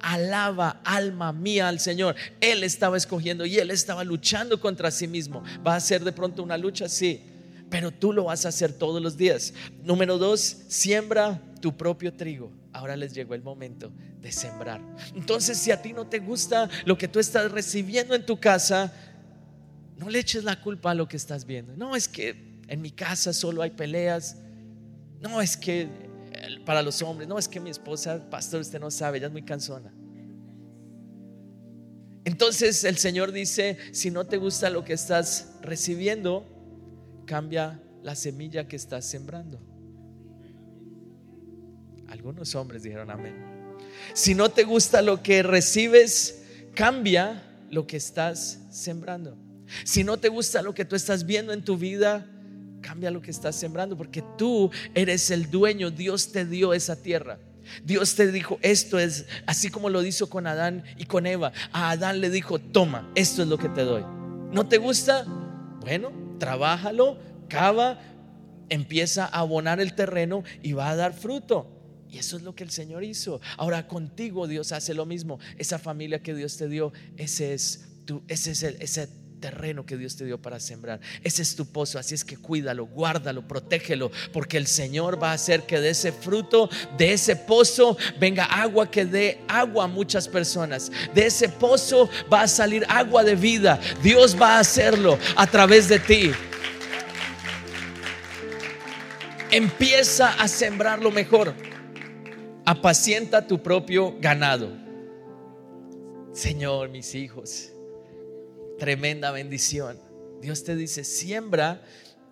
alaba 0.02 0.82
alma 0.84 1.32
mía 1.32 1.68
al 1.68 1.80
Señor. 1.80 2.16
Él 2.40 2.64
estaba 2.64 2.98
escogiendo 2.98 3.46
y 3.46 3.58
él 3.58 3.72
estaba 3.72 4.04
luchando 4.04 4.60
contra 4.60 4.92
sí 4.92 5.08
mismo. 5.08 5.44
¿Va 5.66 5.76
a 5.76 5.80
ser 5.80 6.04
de 6.04 6.12
pronto 6.12 6.44
una 6.44 6.58
lucha? 6.58 6.90
Sí, 6.90 7.22
pero 7.70 7.92
tú 7.92 8.12
lo 8.12 8.26
vas 8.26 8.46
a 8.46 8.50
hacer 8.50 8.74
todos 8.74 9.02
los 9.02 9.18
días. 9.18 9.54
Número 9.84 10.18
dos, 10.18 10.58
siembra 10.68 11.42
tu 11.62 11.76
propio 11.76 12.14
trigo. 12.14 12.52
Ahora 12.74 12.96
les 12.96 13.14
llegó 13.14 13.34
el 13.34 13.42
momento 13.42 13.92
de 14.22 14.32
sembrar. 14.32 14.82
Entonces, 15.16 15.58
si 15.58 15.72
a 15.72 15.82
ti 15.82 15.94
no 15.94 16.08
te 16.08 16.20
gusta 16.20 16.70
lo 16.86 16.98
que 16.98 17.08
tú 17.08 17.20
estás 17.20 17.52
recibiendo 17.52 18.16
en 18.16 18.26
tu 18.26 18.40
casa, 18.40 18.94
no 19.98 20.10
le 20.10 20.20
eches 20.20 20.44
la 20.44 20.60
culpa 20.60 20.92
a 20.92 20.94
lo 20.96 21.08
que 21.08 21.18
estás 21.18 21.46
viendo. 21.46 21.76
No, 21.76 21.96
es 21.96 22.08
que 22.08 22.60
en 22.68 22.82
mi 22.82 22.92
casa 22.92 23.34
solo 23.34 23.62
hay 23.62 23.72
peleas. 23.72 24.38
No, 25.20 25.42
es 25.42 25.58
que 25.58 26.11
para 26.66 26.82
los 26.82 27.02
hombres, 27.02 27.28
no 27.28 27.38
es 27.38 27.48
que 27.48 27.60
mi 27.60 27.70
esposa, 27.70 28.30
pastor, 28.30 28.62
usted 28.62 28.80
no 28.80 28.92
sabe, 28.92 29.18
ella 29.18 29.28
es 29.28 29.34
muy 29.34 29.44
cansona. 29.44 29.94
Entonces 32.24 32.84
el 32.84 32.98
Señor 32.98 33.32
dice, 33.32 33.78
si 33.94 34.12
no 34.12 34.26
te 34.26 34.38
gusta 34.38 34.70
lo 34.70 34.84
que 34.84 34.94
estás 34.94 35.54
recibiendo, 35.62 36.46
cambia 37.26 37.82
la 38.04 38.16
semilla 38.16 38.68
que 38.68 38.76
estás 38.76 39.06
sembrando. 39.06 39.60
Algunos 42.08 42.54
hombres 42.56 42.84
dijeron 42.84 43.10
amén. 43.10 43.36
Si 44.14 44.36
no 44.36 44.50
te 44.50 44.64
gusta 44.64 45.02
lo 45.02 45.24
que 45.24 45.44
recibes, 45.44 46.44
cambia 46.76 47.44
lo 47.70 47.88
que 47.88 47.98
estás 47.98 48.60
sembrando. 48.70 49.38
Si 49.86 50.04
no 50.04 50.18
te 50.18 50.30
gusta 50.30 50.62
lo 50.62 50.74
que 50.74 50.86
tú 50.86 50.96
estás 50.96 51.26
viendo 51.26 51.54
en 51.54 51.64
tu 51.64 51.78
vida, 51.78 52.28
Cambia 52.82 53.12
lo 53.12 53.22
que 53.22 53.32
estás 53.32 53.56
sembrando 53.56 53.96
porque 53.96 54.24
tú 54.38 54.72
eres 54.94 55.32
el 55.32 55.50
dueño. 55.50 55.92
Dios 55.92 56.32
te 56.32 56.46
dio 56.46 56.74
esa 56.74 56.96
tierra. 56.96 57.40
Dios 57.84 58.16
te 58.16 58.32
dijo, 58.32 58.60
esto 58.62 59.00
es 59.00 59.26
así 59.46 59.70
como 59.70 59.90
lo 59.90 60.04
hizo 60.04 60.30
con 60.30 60.48
Adán 60.48 60.84
y 60.98 61.06
con 61.06 61.26
Eva. 61.26 61.52
A 61.72 61.92
Adán 61.92 62.22
le 62.22 62.30
dijo, 62.30 62.60
toma, 62.60 63.12
esto 63.16 63.44
es 63.44 63.48
lo 63.48 63.58
que 63.58 63.70
te 63.70 63.84
doy. 63.84 64.04
¿No 64.52 64.68
te 64.68 64.78
gusta? 64.78 65.26
Bueno, 65.80 66.12
trabájalo, 66.40 67.18
cava, 67.48 68.00
empieza 68.70 69.26
a 69.26 69.40
abonar 69.40 69.80
el 69.80 69.94
terreno 69.94 70.44
y 70.62 70.74
va 70.74 70.90
a 70.90 70.96
dar 70.96 71.14
fruto. 71.14 71.78
Y 72.10 72.18
eso 72.18 72.36
es 72.36 72.44
lo 72.44 72.56
que 72.56 72.64
el 72.64 72.72
Señor 72.72 73.04
hizo. 73.04 73.40
Ahora 73.58 73.88
contigo 73.88 74.48
Dios 74.48 74.72
hace 74.74 74.94
lo 74.94 75.06
mismo. 75.06 75.40
Esa 75.58 75.80
familia 75.80 76.22
que 76.22 76.36
Dios 76.36 76.58
te 76.58 76.68
dio, 76.68 76.92
ese 77.16 77.54
es 77.54 77.88
tu, 78.06 78.22
ese 78.28 78.52
es 78.52 78.64
el, 78.64 79.10
terreno 79.42 79.86
que 79.86 79.98
Dios 79.98 80.16
te 80.16 80.24
dio 80.24 80.42
para 80.42 80.60
sembrar. 80.60 81.02
Ese 81.24 81.42
es 81.42 81.56
tu 81.56 81.66
pozo, 81.66 82.00
así 82.00 82.16
es 82.16 82.24
que 82.24 82.38
cuídalo, 82.38 82.86
guárdalo, 82.86 83.46
protégelo, 83.46 84.12
porque 84.32 84.58
el 84.58 84.68
Señor 84.68 85.22
va 85.22 85.32
a 85.32 85.34
hacer 85.34 85.64
que 85.64 85.82
de 85.82 85.90
ese 85.90 86.12
fruto, 86.14 86.70
de 86.98 87.12
ese 87.12 87.36
pozo, 87.36 87.98
venga 88.20 88.46
agua 88.46 88.90
que 88.90 89.06
dé 89.06 89.42
agua 89.48 89.86
a 89.86 89.88
muchas 89.88 90.28
personas. 90.28 90.92
De 91.14 91.26
ese 91.26 91.50
pozo 91.50 92.10
va 92.32 92.44
a 92.44 92.48
salir 92.48 92.86
agua 92.88 93.24
de 93.24 93.36
vida. 93.36 93.80
Dios 94.02 94.40
va 94.40 94.58
a 94.58 94.60
hacerlo 94.60 95.18
a 95.36 95.48
través 95.48 95.90
de 95.90 96.00
ti. 96.00 96.32
Empieza 99.50 100.34
a 100.42 100.48
sembrar 100.48 101.02
lo 101.02 101.12
mejor. 101.12 101.54
Apacienta 102.64 103.46
tu 103.46 103.62
propio 103.62 104.16
ganado. 104.22 104.72
Señor, 106.32 106.90
mis 106.90 107.14
hijos 107.16 107.74
tremenda 108.82 109.30
bendición. 109.30 110.00
Dios 110.42 110.64
te 110.64 110.76
dice, 110.76 111.04
siembra 111.04 111.84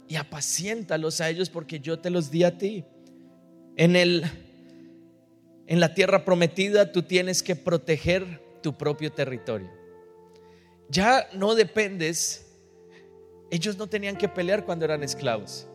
y 0.07 0.15
apaciéntalos 0.15 1.21
a 1.21 1.29
ellos 1.29 1.47
porque 1.47 1.79
yo 1.79 1.99
te 1.99 2.09
los 2.09 2.31
di 2.31 2.43
a 2.43 2.57
ti. 2.57 2.85
En 3.75 3.95
el 3.95 4.23
en 5.67 5.79
la 5.79 5.93
tierra 5.93 6.25
prometida 6.25 6.91
tú 6.91 7.03
tienes 7.03 7.43
que 7.43 7.55
proteger 7.55 8.41
tu 8.63 8.75
propio 8.75 9.11
territorio. 9.11 9.69
Ya 10.89 11.29
no 11.33 11.53
dependes 11.53 12.47
ellos 13.51 13.77
no 13.77 13.85
tenían 13.85 14.17
que 14.17 14.27
pelear 14.27 14.65
cuando 14.65 14.85
eran 14.85 15.03
esclavos. 15.03 15.67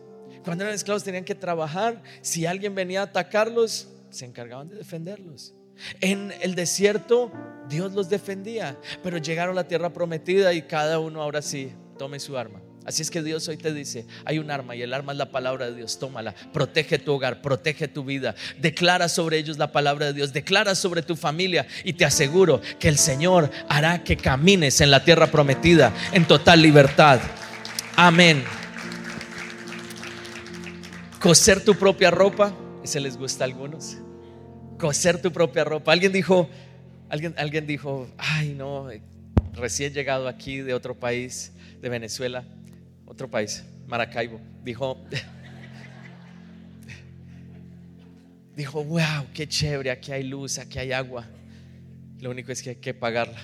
Cuando 0.43 0.65
eran 0.65 0.75
esclavos 0.75 1.05
tenían 1.05 1.23
que 1.23 1.35
trabajar. 1.35 2.03
Si 2.21 2.45
alguien 2.45 2.75
venía 2.75 2.99
a 2.99 3.03
atacarlos, 3.05 3.87
se 4.09 4.25
encargaban 4.25 4.67
de 4.67 4.75
defenderlos. 4.75 5.54
En 6.01 6.33
el 6.41 6.55
desierto 6.55 7.31
Dios 7.69 7.93
los 7.93 8.09
defendía, 8.09 8.77
pero 9.03 9.17
llegaron 9.17 9.57
a 9.57 9.61
la 9.61 9.67
tierra 9.67 9.91
prometida 9.91 10.53
y 10.53 10.63
cada 10.63 10.99
uno 10.99 11.21
ahora 11.21 11.41
sí 11.41 11.73
tome 11.97 12.19
su 12.19 12.37
arma. 12.37 12.61
Así 12.85 13.01
es 13.01 13.09
que 13.09 13.23
Dios 13.23 13.47
hoy 13.47 13.57
te 13.57 13.73
dice, 13.73 14.05
hay 14.25 14.37
un 14.37 14.51
arma 14.51 14.75
y 14.75 14.83
el 14.83 14.93
arma 14.93 15.11
es 15.11 15.17
la 15.17 15.31
palabra 15.31 15.65
de 15.65 15.75
Dios, 15.75 15.97
tómala, 15.97 16.35
protege 16.53 16.99
tu 16.99 17.13
hogar, 17.13 17.41
protege 17.41 17.87
tu 17.87 18.03
vida, 18.03 18.35
declara 18.59 19.09
sobre 19.09 19.39
ellos 19.39 19.57
la 19.57 19.71
palabra 19.71 20.05
de 20.05 20.13
Dios, 20.13 20.33
declara 20.33 20.75
sobre 20.75 21.01
tu 21.01 21.15
familia 21.15 21.65
y 21.83 21.93
te 21.93 22.05
aseguro 22.05 22.61
que 22.79 22.87
el 22.87 22.99
Señor 22.99 23.49
hará 23.69 24.03
que 24.03 24.17
camines 24.17 24.81
en 24.81 24.91
la 24.91 25.03
tierra 25.03 25.27
prometida 25.27 25.91
en 26.11 26.25
total 26.25 26.61
libertad. 26.61 27.19
Amén. 27.95 28.43
Coser 31.19 31.65
tu 31.65 31.73
propia 31.73 32.11
ropa, 32.11 32.53
ese 32.83 32.99
les 32.99 33.17
gusta 33.17 33.45
a 33.45 33.47
algunos. 33.47 33.97
Coser 34.77 35.21
tu 35.21 35.31
propia 35.31 35.63
ropa. 35.63 35.91
Alguien 35.91 36.11
dijo, 36.11 36.49
alguien, 37.09 37.33
alguien 37.37 37.65
dijo, 37.65 38.07
ay 38.17 38.53
no, 38.53 38.89
recién 39.53 39.93
llegado 39.93 40.27
aquí 40.27 40.57
de 40.57 40.73
otro 40.73 40.95
país, 40.95 41.51
de 41.81 41.89
Venezuela, 41.89 42.43
otro 43.05 43.29
país, 43.29 43.63
Maracaibo, 43.87 44.39
dijo, 44.63 44.97
dijo, 48.55 48.83
wow, 48.83 49.27
qué 49.33 49.47
chévere, 49.47 49.91
aquí 49.91 50.11
hay 50.11 50.23
luz, 50.23 50.57
aquí 50.57 50.79
hay 50.79 50.91
agua. 50.91 51.25
Lo 52.19 52.31
único 52.31 52.51
es 52.51 52.61
que 52.61 52.71
hay 52.71 52.75
que 52.77 52.93
pagarla. 52.93 53.39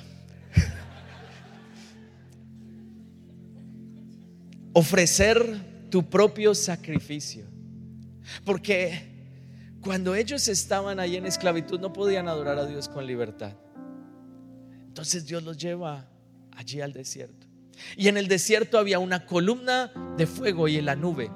Ofrecer 4.74 5.88
tu 5.90 6.10
propio 6.10 6.56
sacrificio. 6.56 7.46
Porque 8.46 9.11
cuando 9.82 10.16
ellos 10.16 10.48
estaban 10.48 11.00
ahí 11.00 11.16
en 11.16 11.26
esclavitud 11.26 11.80
no 11.80 11.92
podían 11.92 12.28
adorar 12.28 12.58
a 12.60 12.66
Dios 12.66 12.88
con 12.88 13.06
libertad. 13.06 13.54
Entonces 14.88 15.26
Dios 15.26 15.44
los 15.44 15.58
lleva 15.58 16.08
allí 16.56 16.82
al 16.82 16.94
desierto. 16.94 17.48
Y 17.98 18.08
en 18.08 18.18
el 18.18 18.28
desierto 18.28 18.78
había 18.78 19.00
una 19.00 19.26
columna 19.26 19.92
de 20.18 20.28
fuego 20.28 20.68
y 20.68 20.78
en 20.78 20.86
la 20.86 20.96
nube 20.96 21.32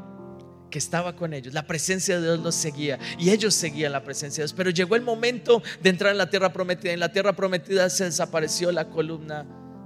que 0.69 0.77
estaba 0.77 1.15
con 1.15 1.33
ellos. 1.33 1.53
La 1.53 1.65
presencia 1.65 2.19
de 2.19 2.23
Dios 2.23 2.39
los 2.39 2.53
seguía 2.53 2.99
y 3.17 3.31
ellos 3.31 3.55
seguían 3.55 3.93
la 3.93 4.03
presencia 4.03 4.41
de 4.41 4.45
Dios. 4.45 4.53
Pero 4.53 4.69
llegó 4.69 4.95
el 4.95 5.01
momento 5.01 5.63
de 5.81 5.89
entrar 5.89 6.11
en 6.11 6.17
la 6.17 6.29
tierra 6.29 6.53
prometida. 6.53 6.91
En 6.91 6.99
la 6.99 7.11
tierra 7.11 7.33
prometida 7.33 7.89
se 7.89 8.05
desapareció 8.05 8.71
la 8.71 8.89
columna 8.89 9.45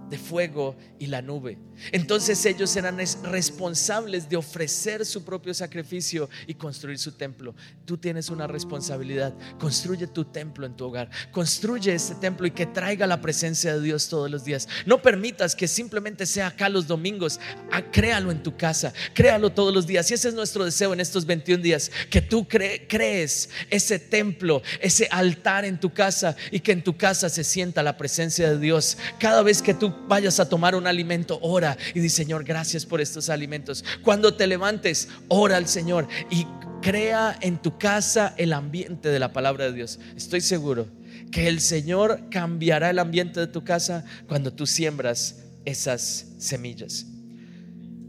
de 0.10 0.18
fuego 0.18 0.76
y 0.98 1.08
la 1.08 1.22
nube. 1.22 1.58
Entonces 1.92 2.46
ellos 2.46 2.76
eran 2.76 2.98
responsables 3.24 4.28
de 4.28 4.36
ofrecer 4.36 5.06
su 5.06 5.24
propio 5.24 5.54
sacrificio 5.54 6.30
y 6.48 6.54
construir 6.54 6.98
su 6.98 7.14
templo. 7.14 7.56
Tú 7.86 7.98
tienes 7.98 8.30
una 8.30 8.48
responsabilidad. 8.48 9.34
Construye 9.60 10.08
tu 10.08 10.26
templo 10.26 10.66
en 10.66 10.76
tu 10.76 10.86
hogar. 10.86 11.10
Construye 11.32 11.94
ese 11.94 12.16
templo 12.16 12.48
y 12.48 12.52
que 12.52 12.66
traiga 12.66 13.08
la 13.08 13.22
presencia 13.22 13.74
de 13.76 13.82
Dios 13.82 14.10
todos 14.10 14.30
los 14.30 14.44
días. 14.44 14.68
No 14.86 15.02
permitas 15.02 15.56
que 15.56 15.68
simplemente 15.68 16.26
sea 16.26 16.48
acá 16.48 16.70
los 16.70 16.88
domingos. 16.88 17.40
Ah, 17.72 17.82
créalo 17.82 18.32
en 18.32 18.44
tu 18.44 18.58
casa. 18.58 18.94
Créalo 19.14 19.52
todos 19.52 19.74
los 19.74 19.88
días. 19.88 20.10
Y 20.12 20.16
ese 20.16 20.30
es 20.30 20.34
nuestro 20.34 20.66
deseo 20.66 20.94
en 20.94 21.00
estos 21.00 21.26
21 21.26 21.64
días. 21.64 21.92
Que 22.10 22.22
tú 22.22 22.48
crees 22.48 23.50
ese 23.70 24.00
templo, 24.00 24.62
ese 24.82 25.08
altar 25.12 25.66
en 25.66 25.80
tu 25.80 25.94
casa 25.94 26.36
y 26.52 26.60
que 26.60 26.72
en 26.72 26.84
tu 26.84 26.98
casa 26.98 27.30
se 27.30 27.44
sienta 27.44 27.84
la 27.84 27.98
presencia 27.98 28.50
de 28.50 28.60
Dios. 28.60 28.98
Cada 29.20 29.42
vez 29.44 29.62
que 29.62 29.74
tú 29.74 29.94
vayas 30.08 30.40
a 30.40 30.50
tomar 30.50 30.76
un 30.76 30.88
alimento, 30.88 31.40
ora 31.42 31.78
y 31.94 32.00
di, 32.00 32.10
Señor, 32.10 32.44
gracias 32.44 32.86
por 32.86 33.02
estos 33.02 33.30
alimentos. 33.30 33.84
Cuando 34.04 34.34
te 34.36 34.48
levantes, 34.48 35.10
ora 35.28 35.58
al 35.58 35.68
Señor 35.68 36.08
y 36.30 36.46
crea 36.82 37.38
en 37.42 37.62
tu 37.62 37.78
casa 37.78 38.34
el 38.38 38.54
ambiente 38.54 39.10
de 39.10 39.20
la 39.20 39.34
palabra 39.34 39.66
de 39.66 39.74
Dios. 39.74 40.00
Estoy 40.16 40.42
seguro 40.42 40.88
que 41.32 41.48
el 41.48 41.62
Señor 41.62 42.30
cambiará 42.30 42.90
el 42.90 43.00
ambiente 43.00 43.40
de 43.40 43.48
tu 43.48 43.64
casa 43.64 44.06
cuando 44.28 44.54
tú 44.54 44.66
siembras 44.66 45.44
esas 45.66 46.28
semillas. 46.38 47.06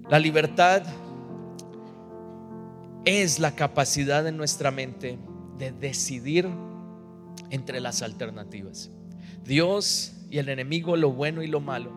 La 0.09 0.19
libertad 0.19 0.83
es 3.05 3.39
la 3.39 3.55
capacidad 3.55 4.27
en 4.27 4.37
nuestra 4.37 4.71
mente 4.71 5.19
de 5.59 5.73
decidir 5.73 6.49
entre 7.51 7.81
las 7.81 8.03
alternativas. 8.03 8.91
Dios 9.45 10.13
y 10.31 10.39
el 10.39 10.49
enemigo 10.49 10.97
lo 10.97 11.13
bueno 11.13 11.43
y 11.43 11.47
lo 11.47 11.61
malo. 11.61 11.93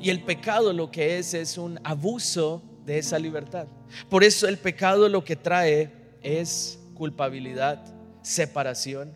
Y 0.00 0.10
el 0.10 0.22
pecado 0.22 0.72
lo 0.72 0.90
que 0.90 1.18
es 1.18 1.34
es 1.34 1.58
un 1.58 1.78
abuso 1.84 2.62
de 2.84 2.98
esa 2.98 3.18
libertad. 3.18 3.66
Por 4.08 4.24
eso 4.24 4.48
el 4.48 4.58
pecado 4.58 5.08
lo 5.08 5.24
que 5.24 5.36
trae 5.36 5.90
es 6.22 6.78
culpabilidad, 6.94 7.84
separación. 8.22 9.12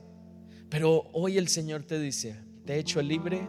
Pero 0.69 1.09
hoy 1.13 1.39
el 1.39 1.49
Señor 1.49 1.85
te 1.85 1.99
dice, 1.99 2.37
te 2.65 2.75
he 2.75 2.79
hecho 2.79 3.01
libre 3.01 3.49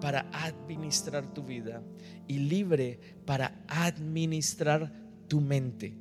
para 0.00 0.26
administrar 0.32 1.32
tu 1.32 1.42
vida 1.42 1.82
y 2.26 2.38
libre 2.38 3.00
para 3.24 3.64
administrar 3.68 4.92
tu 5.28 5.40
mente. 5.40 5.94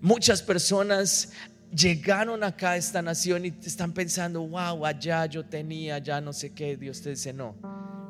Muchas 0.00 0.42
personas 0.42 1.32
llegaron 1.74 2.42
acá 2.44 2.72
a 2.72 2.76
esta 2.76 3.02
nación 3.02 3.44
y 3.44 3.54
están 3.64 3.92
pensando, 3.92 4.40
wow, 4.40 4.84
allá 4.84 5.26
yo 5.26 5.44
tenía, 5.44 5.98
ya 5.98 6.20
no 6.20 6.32
sé 6.32 6.50
qué. 6.50 6.76
Dios 6.76 7.00
te 7.00 7.10
dice, 7.10 7.32
no 7.32 7.54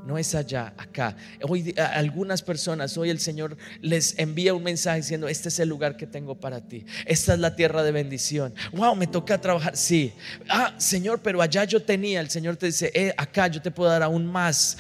no 0.09 0.17
es 0.17 0.35
allá, 0.35 0.73
acá. 0.79 1.15
Hoy 1.43 1.75
algunas 1.77 2.41
personas, 2.41 2.97
hoy 2.97 3.11
el 3.11 3.21
Señor 3.21 3.59
les 3.83 4.19
envía 4.19 4.55
un 4.55 4.63
mensaje 4.63 4.97
diciendo, 4.97 5.29
este 5.29 5.51
es 5.51 5.59
el 5.59 5.69
lugar 5.69 5.99
que 5.99 6.07
tengo 6.07 6.35
para 6.35 6.67
ti. 6.67 6.87
Esta 7.05 7.35
es 7.35 7.39
la 7.39 7.55
tierra 7.55 7.83
de 7.83 7.93
bendición. 7.93 8.55
Wow, 8.73 8.97
me 8.97 9.07
toca 9.07 9.39
trabajar. 9.39 9.77
Sí. 9.77 10.15
Ah, 10.49 10.75
Señor, 10.79 11.21
pero 11.23 11.43
allá 11.43 11.65
yo 11.65 11.83
tenía. 11.83 12.21
El 12.21 12.31
Señor 12.31 12.57
te 12.57 12.67
dice, 12.67 12.91
eh, 12.95 13.13
acá 13.19 13.49
yo 13.49 13.61
te 13.61 13.71
puedo 13.71 13.91
dar 13.91 14.03
aún 14.03 14.25
más. 14.25 14.79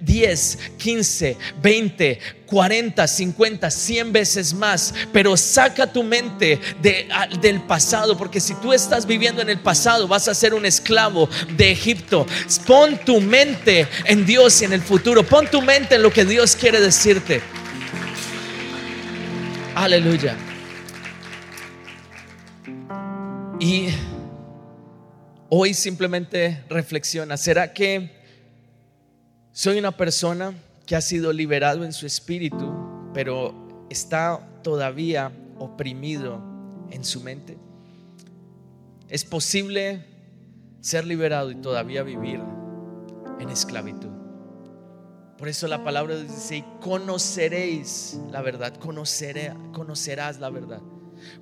10, 0.00 0.58
15, 0.76 1.38
20, 1.62 2.18
40, 2.46 3.06
50, 3.06 3.70
100 3.70 4.12
veces 4.12 4.54
más. 4.54 4.94
Pero 5.12 5.36
saca 5.36 5.92
tu 5.92 6.02
mente 6.02 6.60
de, 6.80 7.08
del 7.40 7.60
pasado, 7.62 8.16
porque 8.16 8.40
si 8.40 8.54
tú 8.54 8.72
estás 8.72 9.06
viviendo 9.06 9.42
en 9.42 9.50
el 9.50 9.58
pasado, 9.58 10.08
vas 10.08 10.28
a 10.28 10.34
ser 10.34 10.54
un 10.54 10.64
esclavo 10.64 11.28
de 11.56 11.70
Egipto. 11.70 12.26
Pon 12.66 12.98
tu 13.04 13.20
mente 13.20 13.86
en 14.04 14.24
Dios 14.24 14.62
y 14.62 14.64
en 14.64 14.72
el 14.72 14.82
futuro. 14.82 15.22
Pon 15.24 15.46
tu 15.50 15.60
mente 15.60 15.96
en 15.96 16.02
lo 16.02 16.12
que 16.12 16.24
Dios 16.24 16.56
quiere 16.56 16.80
decirte. 16.80 17.42
Aleluya. 19.74 20.36
Y 23.58 23.88
hoy 25.48 25.74
simplemente 25.74 26.64
reflexiona, 26.68 27.36
¿será 27.36 27.72
que 27.72 28.10
soy 29.52 29.78
una 29.78 29.96
persona 29.96 30.52
que 30.86 30.96
ha 30.96 31.00
sido 31.00 31.32
liberado 31.32 31.84
en 31.84 31.92
su 31.92 32.06
espíritu, 32.06 32.72
pero 33.12 33.86
está 33.90 34.40
todavía 34.62 35.32
oprimido 35.58 36.40
en 36.90 37.04
su 37.04 37.20
mente. 37.20 37.58
Es 39.08 39.24
posible 39.24 40.04
ser 40.80 41.04
liberado 41.04 41.50
y 41.50 41.56
todavía 41.56 42.02
vivir 42.02 42.40
en 43.40 43.48
esclavitud. 43.48 44.10
Por 45.38 45.48
eso 45.48 45.68
la 45.68 45.84
palabra 45.84 46.16
dice, 46.16 46.64
conoceréis 46.80 48.18
la 48.30 48.40
verdad, 48.40 48.74
conocerás 48.76 50.38
la 50.40 50.50
verdad. 50.50 50.80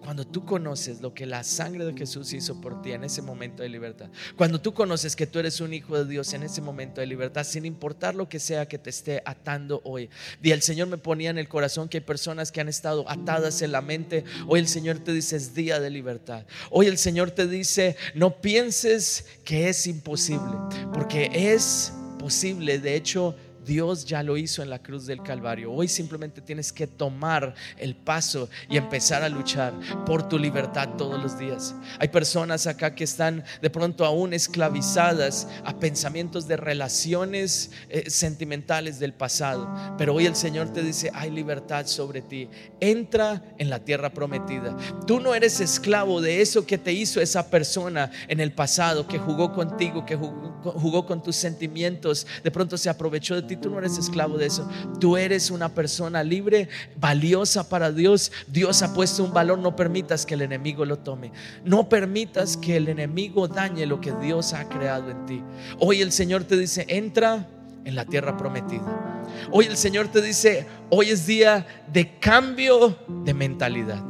Cuando 0.03 0.27
tú 0.27 0.45
conoces 0.45 1.01
lo 1.01 1.15
que 1.15 1.27
la 1.27 1.45
sangre 1.45 1.85
de 1.85 1.95
Jesús 1.95 2.33
hizo 2.33 2.61
por 2.61 2.83
ti 2.83 2.93
en 2.93 3.05
ese 3.05 3.23
momento 3.23 3.63
de 3.63 3.69
libertad. 3.69 4.09
Cuando 4.37 4.61
tú 4.61 4.75
conoces 4.75 5.17
que 5.17 5.27
tú 5.27 5.39
eres 5.39 5.61
un 5.61 5.73
hijo 5.75 5.97
de 5.97 6.05
Dios 6.05 6.33
en 6.33 6.43
ese 6.43 6.61
momento 6.61 7.01
de 7.01 7.07
libertad, 7.07 7.45
sin 7.45 7.65
importar 7.65 8.15
lo 8.15 8.29
que 8.29 8.41
sea 8.41 8.67
que 8.67 8.79
te 8.79 8.91
esté 8.91 9.23
atando 9.25 9.81
hoy. 9.85 10.11
Y 10.43 10.51
el 10.51 10.63
Señor 10.63 10.89
me 10.89 10.99
ponía 10.99 11.31
en 11.31 11.39
el 11.39 11.49
corazón 11.49 11.89
que 11.89 11.99
hay 11.99 12.05
personas 12.05 12.53
que 12.53 12.61
han 12.61 12.69
estado 12.69 13.09
atadas 13.09 13.63
en 13.63 13.73
la 13.73 13.81
mente. 13.81 14.25
Hoy 14.47 14.61
el 14.61 14.69
Señor 14.69 14.99
te 14.99 15.13
dice 15.13 15.37
es 15.37 15.55
día 15.55 15.81
de 15.81 15.91
libertad. 15.91 16.45
Hoy 16.71 16.87
el 16.87 16.99
Señor 16.99 17.31
te 17.31 17.47
dice 17.47 17.97
no 18.15 18.41
pienses 18.41 19.27
que 19.45 19.69
es 19.69 19.87
imposible, 19.87 20.53
porque 20.93 21.31
es 21.33 21.93
posible. 22.19 22.79
De 22.79 22.95
hecho, 22.95 23.37
Dios 23.65 24.05
ya 24.05 24.23
lo 24.23 24.37
hizo 24.37 24.63
en 24.63 24.71
la 24.71 24.79
cruz 24.79 25.07
del 25.07 25.23
Calvario. 25.23 25.73
Hoy 25.73 25.89
simplemente 25.89 26.41
tienes 26.41 26.73
que 26.73 26.87
tomar 26.87 27.55
el 27.79 27.95
paso 27.95 28.49
y 28.69 28.77
empezar 28.77 29.23
a 29.23 29.29
luchar 29.29 29.73
por 30.05 30.29
tu 30.29 30.39
libertad 30.39 30.91
todos 30.97 31.23
los 31.23 31.39
días. 31.39 31.75
Hay 31.99 32.09
personas 32.09 32.67
acá 32.67 32.95
que 32.95 33.05
están 33.05 33.45
de 33.61 33.71
pronto 33.71 34.05
aún 34.05 34.35
esclavizadas 34.35 35.49
a 35.65 35.79
pensamientos 35.79 36.47
de 36.47 36.57
relaciones 36.57 37.71
eh, 37.89 38.11
sentimentales 38.11 38.99
del 38.99 39.13
pasado. 39.13 39.73
Pero 39.97 40.15
hoy 40.15 40.27
el 40.27 40.37
Señor 40.37 40.73
te 40.73 40.83
dice, 40.83 41.11
hay 41.15 41.31
libertad 41.31 41.87
sobre 41.87 42.23
ti. 42.23 42.49
Entra 42.81 43.43
en 43.59 43.71
la 43.71 43.81
tierra 43.81 44.13
prometida. 44.13 44.77
Tú 45.07 45.21
no 45.21 45.35
eres 45.35 45.61
esclavo 45.61 46.21
de 46.21 46.41
eso 46.41 46.67
que 46.67 46.79
te 46.79 46.93
hizo 46.93 47.21
esa 47.21 47.51
persona 47.51 48.11
en 48.29 48.41
el 48.41 48.53
pasado, 48.53 49.07
que 49.07 49.19
jugó 49.19 49.53
contigo, 49.53 50.05
que 50.05 50.17
jugó 50.17 50.55
jugó 50.73 51.07
con 51.07 51.23
tus 51.23 51.37
sentimientos, 51.37 52.27
de 52.43 52.51
pronto 52.51 52.77
se 52.79 52.89
aprovechó 52.89 53.35
de 53.35 53.43
ti. 53.43 53.54
Tú 53.57 53.71
no 53.71 53.79
eres 53.79 53.99
esclavo 53.99 54.39
de 54.39 54.47
eso. 54.47 54.69
Tú 55.01 55.17
eres 55.17 55.51
una 55.51 55.69
persona 55.69 56.23
libre, 56.23 56.69
valiosa 56.97 57.69
para 57.69 57.93
Dios. 57.93 58.33
Dios 58.49 58.83
ha 58.83 58.95
puesto 58.95 59.25
un 59.25 59.33
valor. 59.33 59.59
No 59.59 59.77
permitas 59.77 60.27
que 60.27 60.35
el 60.35 60.43
enemigo 60.43 60.85
lo 60.85 60.99
tome. 60.99 61.33
No 61.65 61.89
permitas 61.89 62.57
que 62.57 62.77
el 62.77 62.89
enemigo 62.89 63.49
dañe 63.49 63.87
lo 63.87 64.01
que 64.01 64.13
Dios 64.13 64.53
ha 64.53 64.69
creado 64.69 65.11
en 65.11 65.27
ti. 65.27 65.43
Hoy 65.79 66.03
el 66.03 66.13
Señor 66.13 66.45
te 66.45 66.57
dice, 66.57 66.85
entra 66.89 67.47
en 67.85 67.95
la 67.95 68.05
tierra 68.05 68.37
prometida. 68.37 69.23
Hoy 69.51 69.67
el 69.67 69.77
Señor 69.77 70.09
te 70.09 70.23
dice, 70.23 70.67
hoy 70.91 71.11
es 71.11 71.27
día 71.27 71.67
de 71.93 72.19
cambio 72.19 72.97
de 73.25 73.35
mentalidad. 73.35 74.03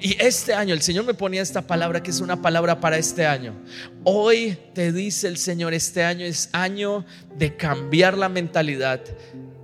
Y 0.00 0.16
este 0.20 0.54
año, 0.54 0.74
el 0.74 0.82
Señor 0.82 1.04
me 1.04 1.14
ponía 1.14 1.42
esta 1.42 1.62
palabra 1.62 2.02
que 2.02 2.10
es 2.10 2.20
una 2.20 2.40
palabra 2.40 2.80
para 2.80 2.98
este 2.98 3.26
año. 3.26 3.54
Hoy 4.04 4.58
te 4.74 4.92
dice 4.92 5.28
el 5.28 5.36
Señor, 5.36 5.74
este 5.74 6.04
año 6.04 6.24
es 6.24 6.48
año 6.52 7.04
de 7.36 7.56
cambiar 7.56 8.16
la 8.16 8.28
mentalidad. 8.28 9.00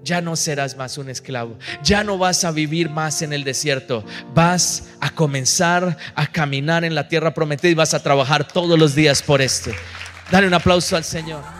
Ya 0.02 0.20
no 0.20 0.34
serás 0.36 0.76
más 0.76 0.96
un 0.98 1.10
esclavo. 1.10 1.58
Ya 1.82 2.02
no 2.04 2.16
vas 2.16 2.44
a 2.44 2.50
vivir 2.50 2.88
más 2.88 3.22
en 3.22 3.32
el 3.32 3.44
desierto. 3.44 4.04
Vas 4.34 4.88
a 5.00 5.10
comenzar 5.14 5.96
a 6.14 6.26
caminar 6.26 6.84
en 6.84 6.94
la 6.94 7.08
tierra 7.08 7.34
prometida 7.34 7.70
y 7.70 7.74
vas 7.74 7.94
a 7.94 8.02
trabajar 8.02 8.48
todos 8.48 8.78
los 8.78 8.94
días 8.94 9.22
por 9.22 9.42
esto. 9.42 9.70
Dale 10.30 10.46
un 10.46 10.54
aplauso 10.54 10.96
al 10.96 11.04
Señor. 11.04 11.59